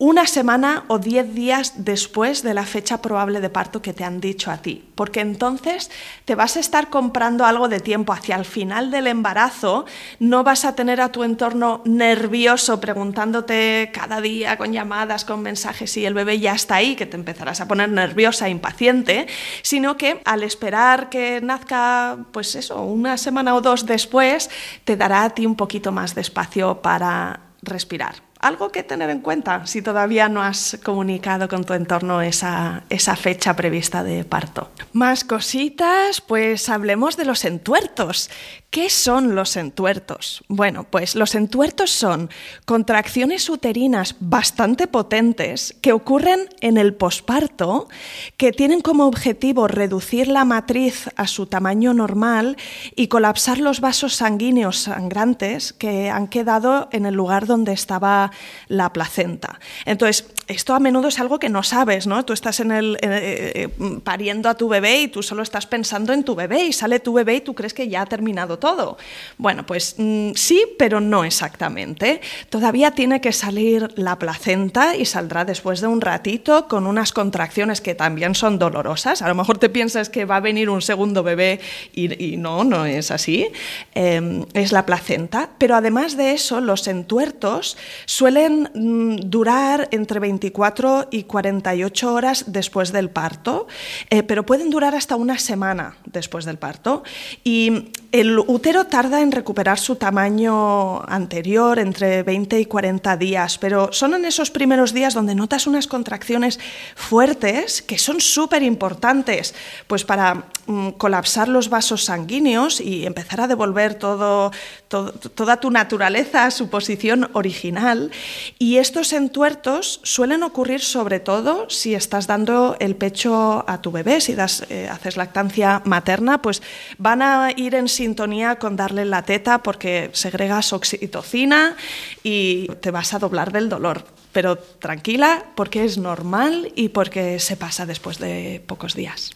[0.00, 4.18] una semana o diez días después de la fecha probable de parto que te han
[4.18, 5.90] dicho a ti, porque entonces
[6.24, 8.14] te vas a estar comprando algo de tiempo.
[8.14, 9.84] Hacia el final del embarazo,
[10.18, 15.92] no vas a tener a tu entorno nervioso preguntándote cada día con llamadas, con mensajes
[15.92, 19.26] si el bebé ya está ahí, que te empezarás a poner nerviosa, impaciente,
[19.60, 24.48] sino que al esperar que nazca, pues eso, una semana o dos después,
[24.84, 29.20] te dará a ti un poquito más de espacio para respirar algo que tener en
[29.20, 34.70] cuenta si todavía no has comunicado con tu entorno esa, esa, fecha prevista de parto.
[34.92, 38.30] Más cositas, pues hablemos de los entuertos.
[38.70, 40.44] ¿Qué son los entuertos?
[40.46, 42.30] Bueno, pues los entuertos son
[42.66, 47.88] contracciones uterinas bastante potentes que ocurren en el posparto,
[48.36, 52.56] que tienen como objetivo reducir la matriz a su tamaño normal
[52.94, 58.30] y colapsar los vasos sanguíneos sangrantes que han quedado en el lugar donde estaba
[58.68, 59.58] la placenta.
[59.84, 62.24] Entonces, esto a menudo es algo que no sabes, ¿no?
[62.24, 63.68] Tú estás en el, eh, eh,
[64.04, 67.12] pariendo a tu bebé y tú solo estás pensando en tu bebé y sale tu
[67.12, 68.98] bebé y tú crees que ya ha terminado todo.
[69.38, 72.20] Bueno, pues mm, sí, pero no exactamente.
[72.48, 77.80] Todavía tiene que salir la placenta y saldrá después de un ratito con unas contracciones
[77.80, 79.22] que también son dolorosas.
[79.22, 81.60] A lo mejor te piensas que va a venir un segundo bebé
[81.92, 83.48] y, no, no es así.
[83.94, 85.50] Em, es la placenta.
[85.58, 92.92] Pero además de eso, los entuertos suelen mm, durar entre 24 y 48 horas después
[92.92, 93.66] del parto,
[94.10, 97.02] eh, pero pueden durar hasta una semana después del parto.
[97.44, 103.92] Y el útero tarda en recuperar su tamaño anterior, entre 20 y 40 días, pero
[103.92, 106.58] son en esos primeros días donde notas unas contracciones
[106.96, 109.54] fuertes que son súper importantes,
[109.86, 114.50] pues para mm, colapsar los vasos sanguíneos y empezar a devolver todo,
[114.88, 118.10] toda tu naturaleza a su posición original.
[118.58, 124.20] Y estos entuertos suelen ocurrir sobre todo si estás dando el pecho a tu bebé,
[124.20, 126.62] si das, eh, haces lactancia materna, pues
[126.98, 131.76] van a ir en sintonía con darle la teta porque segregas oxitocina
[132.22, 134.04] y te vas a doblar del dolor.
[134.32, 139.32] Pero tranquila, porque es normal y porque se pasa después de pocos días.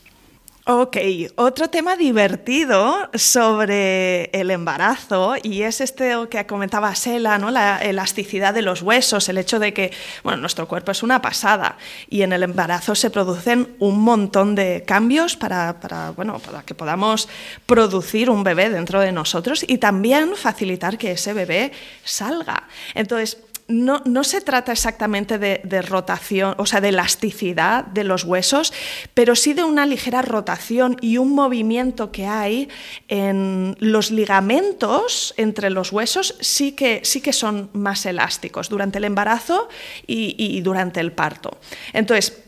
[0.66, 0.96] Ok,
[1.34, 7.50] otro tema divertido sobre el embarazo y es este que comentaba Sela, ¿no?
[7.50, 9.92] la elasticidad de los huesos, el hecho de que
[10.22, 11.76] bueno, nuestro cuerpo es una pasada
[12.08, 16.74] y en el embarazo se producen un montón de cambios para, para, bueno, para que
[16.74, 17.28] podamos
[17.66, 21.72] producir un bebé dentro de nosotros y también facilitar que ese bebé
[22.04, 22.68] salga.
[22.94, 23.36] Entonces,
[23.66, 28.72] no, se trata exactamente de, rotación, o sea, de elasticidad de los huesos,
[29.14, 32.68] pero sí de una ligera rotación y un movimiento que hay
[33.08, 39.04] en los ligamentos entre los huesos, sí que, sí que son más elásticos durante el
[39.04, 39.68] embarazo
[40.06, 41.58] y durante el parto.
[41.92, 42.42] Entonces,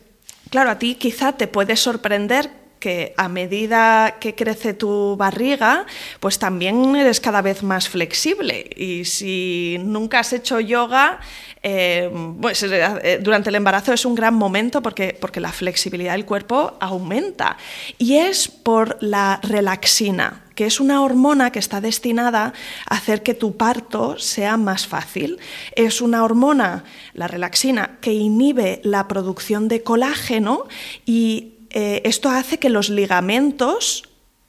[0.50, 5.86] claro, a ti quizá te puede sorprender que a medida que crece tu barriga,
[6.20, 8.70] pues también eres cada vez más flexible.
[8.76, 11.18] Y si nunca has hecho yoga,
[11.64, 12.08] eh,
[12.40, 16.76] pues eh, durante el embarazo es un gran momento porque, porque la flexibilidad del cuerpo
[16.78, 17.56] aumenta.
[17.98, 22.52] Y es por la relaxina, que es una hormona que está destinada
[22.88, 25.40] a hacer que tu parto sea más fácil.
[25.74, 26.84] Es una hormona,
[27.14, 30.68] la relaxina, que inhibe la producción de colágeno
[31.04, 34.02] y eh, esto hace que los ligamentos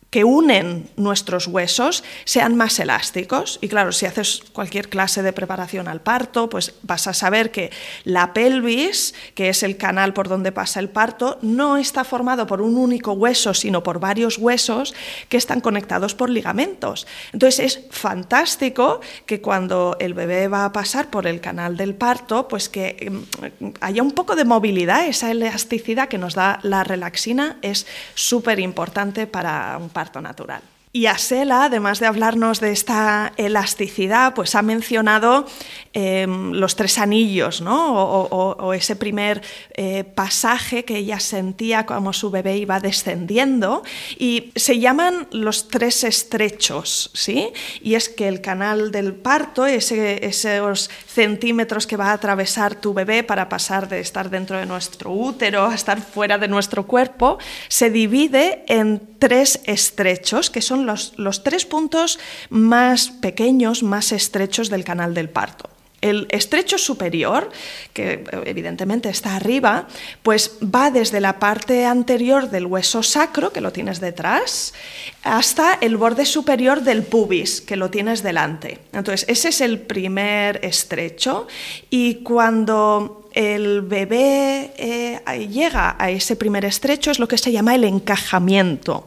[0.10, 3.60] que unen nuestros huesos sean más elásticos.
[3.62, 7.72] Y claro, si haces cualquier clase de preparación al parto, pues vas a saber que
[8.04, 12.62] la pelvis, que es el canal por donde pasa el parto, no está formado por
[12.62, 14.96] un único hueso, sino por varios huesos
[15.28, 17.06] que están conectados por ligamentos.
[17.34, 22.48] Entonces es fantástico que cuando el bebé va a pasar por el canal del parto,
[22.48, 23.12] pues que
[23.60, 27.86] mm, haya un poco de movilidad, esa elasticidad que nos da la relaxina es
[28.16, 30.77] súper importante para un parto natural.
[30.94, 35.46] Y Asela, además de hablarnos de esta elasticidad, pues ha mencionado
[35.92, 37.94] em, los tres anillos, ¿no?
[37.94, 39.42] o, ese primer
[39.76, 43.84] eh, pasaje que ella sentía como su bebé iba descendiendo.
[44.18, 47.52] Y se llaman los tres estrechos, ¿sí?
[47.82, 52.94] Y es que el canal del parto, ese, esos centímetros que va a atravesar tu
[52.94, 57.38] bebé para pasar de estar dentro de nuestro útero a estar fuera de nuestro cuerpo,
[57.68, 62.20] se divide en tres estrechos, que son los, tres puntos
[62.50, 65.70] más pequeños, más estrechos del canal del parto.
[66.00, 67.50] El estrecho superior,
[67.92, 69.88] que evidentemente está arriba,
[70.22, 74.76] pues va desde la parte anterior del hueso sacro, que lo tienes detrás,
[75.24, 78.80] hasta el borde superior del pubis, que lo tienes delante.
[78.94, 81.48] Entonces, ese es el primer estrecho
[81.90, 87.76] y cuando el bebé eh, llega a ese primer estrecho es lo que se llama
[87.76, 89.06] el encajamiento.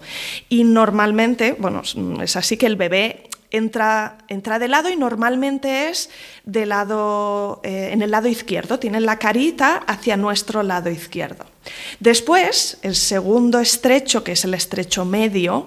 [0.49, 1.83] Y normalmente, bueno,
[2.23, 6.11] es así que el bebé entra, entra de lado y normalmente es
[6.45, 11.45] de lado, eh, en el lado izquierdo, tiene la carita hacia nuestro lado izquierdo.
[11.99, 15.67] Después, el segundo estrecho, que es el estrecho medio,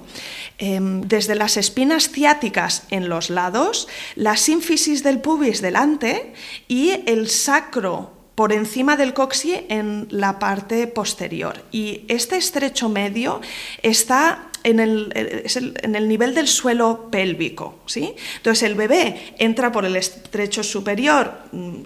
[0.57, 6.31] em, desde las espinas ciáticas en los lados, la sínfisis del pubis delante
[6.69, 11.63] y el sacro por encima del coxie en la parte posterior.
[11.71, 13.41] Y este estrecho medio
[13.81, 15.11] está en el,
[15.83, 17.79] en el, nivel del suelo pélvico.
[17.85, 18.15] ¿sí?
[18.37, 21.81] Entonces el bebé entra por el estrecho superior, mm,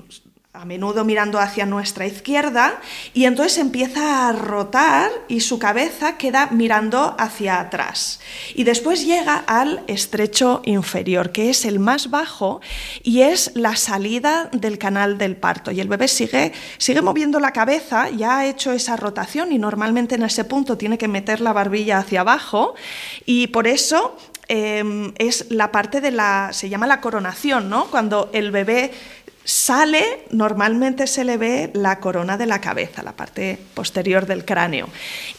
[0.58, 2.82] a menudo mirando hacia nuestra izquierda,
[3.14, 8.20] y entonces empieza a rotar y su cabeza queda mirando hacia atrás.
[8.56, 12.60] Y después llega al estrecho inferior, que es el más bajo
[13.04, 15.72] y es la salida del canal del parto.
[15.72, 20.16] Y el bebé sigue, sigue moviendo la cabeza, ya ha hecho esa rotación y normalmente
[20.16, 22.74] en ese punto tiene que meter la barbilla hacia abajo
[23.26, 24.18] y por eso
[24.48, 27.86] em, es la parte de la, se llama la coronación, ¿no?
[27.86, 28.92] Cuando el bebé
[29.48, 34.90] sale, normalmente se le ve la corona de la cabeza, la parte posterior del cráneo.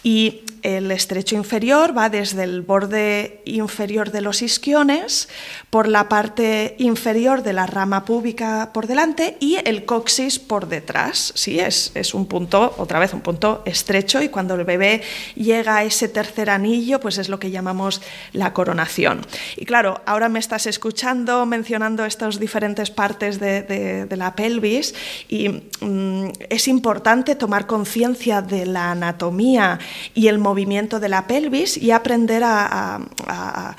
[0.03, 5.29] Y el estrecho inferior va desde el borde inferior de los isquiones
[5.71, 11.33] por la parte inferior de la rama púbica por delante y el coxis por detrás.
[11.35, 15.03] Sí, es, es un punto, otra vez, un punto estrecho y cuando el bebé
[15.35, 18.01] llega a ese tercer anillo, pues es lo que llamamos
[18.33, 19.27] la coronación.
[19.57, 24.95] Y claro, ahora me estás escuchando mencionando estas diferentes partes de, la pelvis
[25.29, 25.49] y
[25.81, 29.79] mm, es importante tomar conciencia de la anatomía
[30.15, 33.01] y el movimiento de la pelvis y aprender a,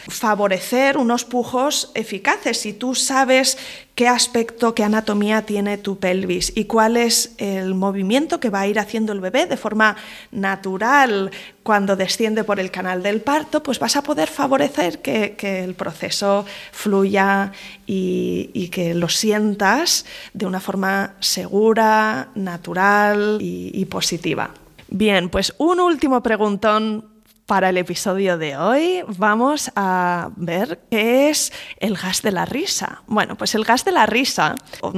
[0.08, 2.60] favorecer unos pujos eficaces.
[2.60, 3.58] Si tú sabes
[3.96, 8.68] qué aspecto, qué anatomía tiene tu pelvis y cuál es el movimiento que va a
[8.68, 9.96] ir haciendo el bebé de forma
[10.32, 11.32] natural
[11.64, 16.46] cuando desciende por el canal del parto, pues vas a poder favorecer que, el proceso
[16.72, 17.52] fluya
[17.88, 24.52] y, que lo sientas de una forma segura, natural y positiva.
[24.92, 31.52] Bien, pues un último preguntón para el episodio de hoy vamos a ver qué es
[31.80, 33.02] el gas de la risa.
[33.08, 34.54] Bueno, pues el gas de la risa,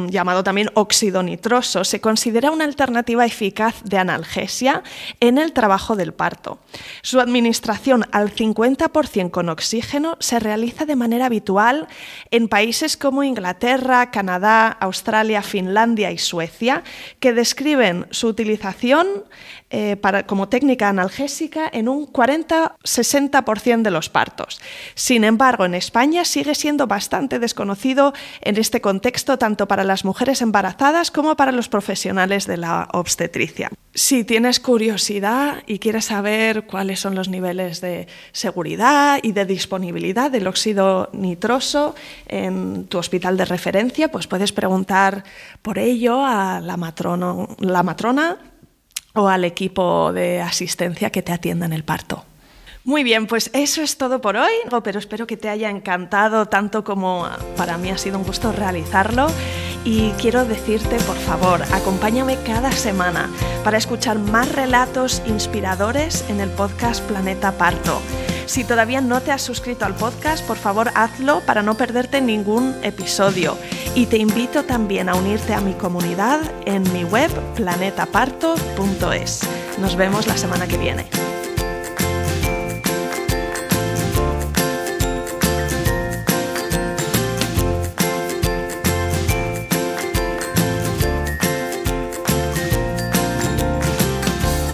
[0.07, 4.83] llamado también óxido nitroso, se considera una alternativa eficaz de analgesia
[5.21, 6.59] en el trabajo del parto.
[7.03, 11.87] Su administración al 50% con oxígeno se realiza de manera habitual
[12.31, 16.83] en países como Inglaterra, Canadá, Australia, Finlandia y Suecia,
[17.21, 19.07] que describen su utilización
[19.73, 19.95] eh,
[20.27, 24.61] como técnica analgésica en un 40-60% de los partos.
[24.95, 30.41] Sin embargo, en España sigue siendo bastante desconocido en este contexto tanto para las mujeres
[30.41, 33.69] embarazadas como para los profesionales de la obstetricia.
[33.93, 40.31] Si tienes curiosidad y quieres saber cuáles son los niveles de seguridad y de disponibilidad
[40.31, 41.95] del óxido nitroso
[42.27, 45.23] en tu hospital de referencia, pues puedes preguntar
[45.61, 48.37] por ello a la matrona
[49.13, 52.25] o al equipo de asistencia que te atienda en el parto.
[52.83, 54.53] Muy bien, pues eso es todo por hoy,
[54.83, 59.27] pero espero que te haya encantado tanto como para mí ha sido un gusto realizarlo.
[59.83, 63.29] Y quiero decirte, por favor, acompáñame cada semana
[63.63, 68.01] para escuchar más relatos inspiradores en el podcast Planeta Parto.
[68.47, 72.75] Si todavía no te has suscrito al podcast, por favor hazlo para no perderte ningún
[72.83, 73.57] episodio.
[73.95, 79.41] Y te invito también a unirte a mi comunidad en mi web planetaparto.es.
[79.79, 81.05] Nos vemos la semana que viene.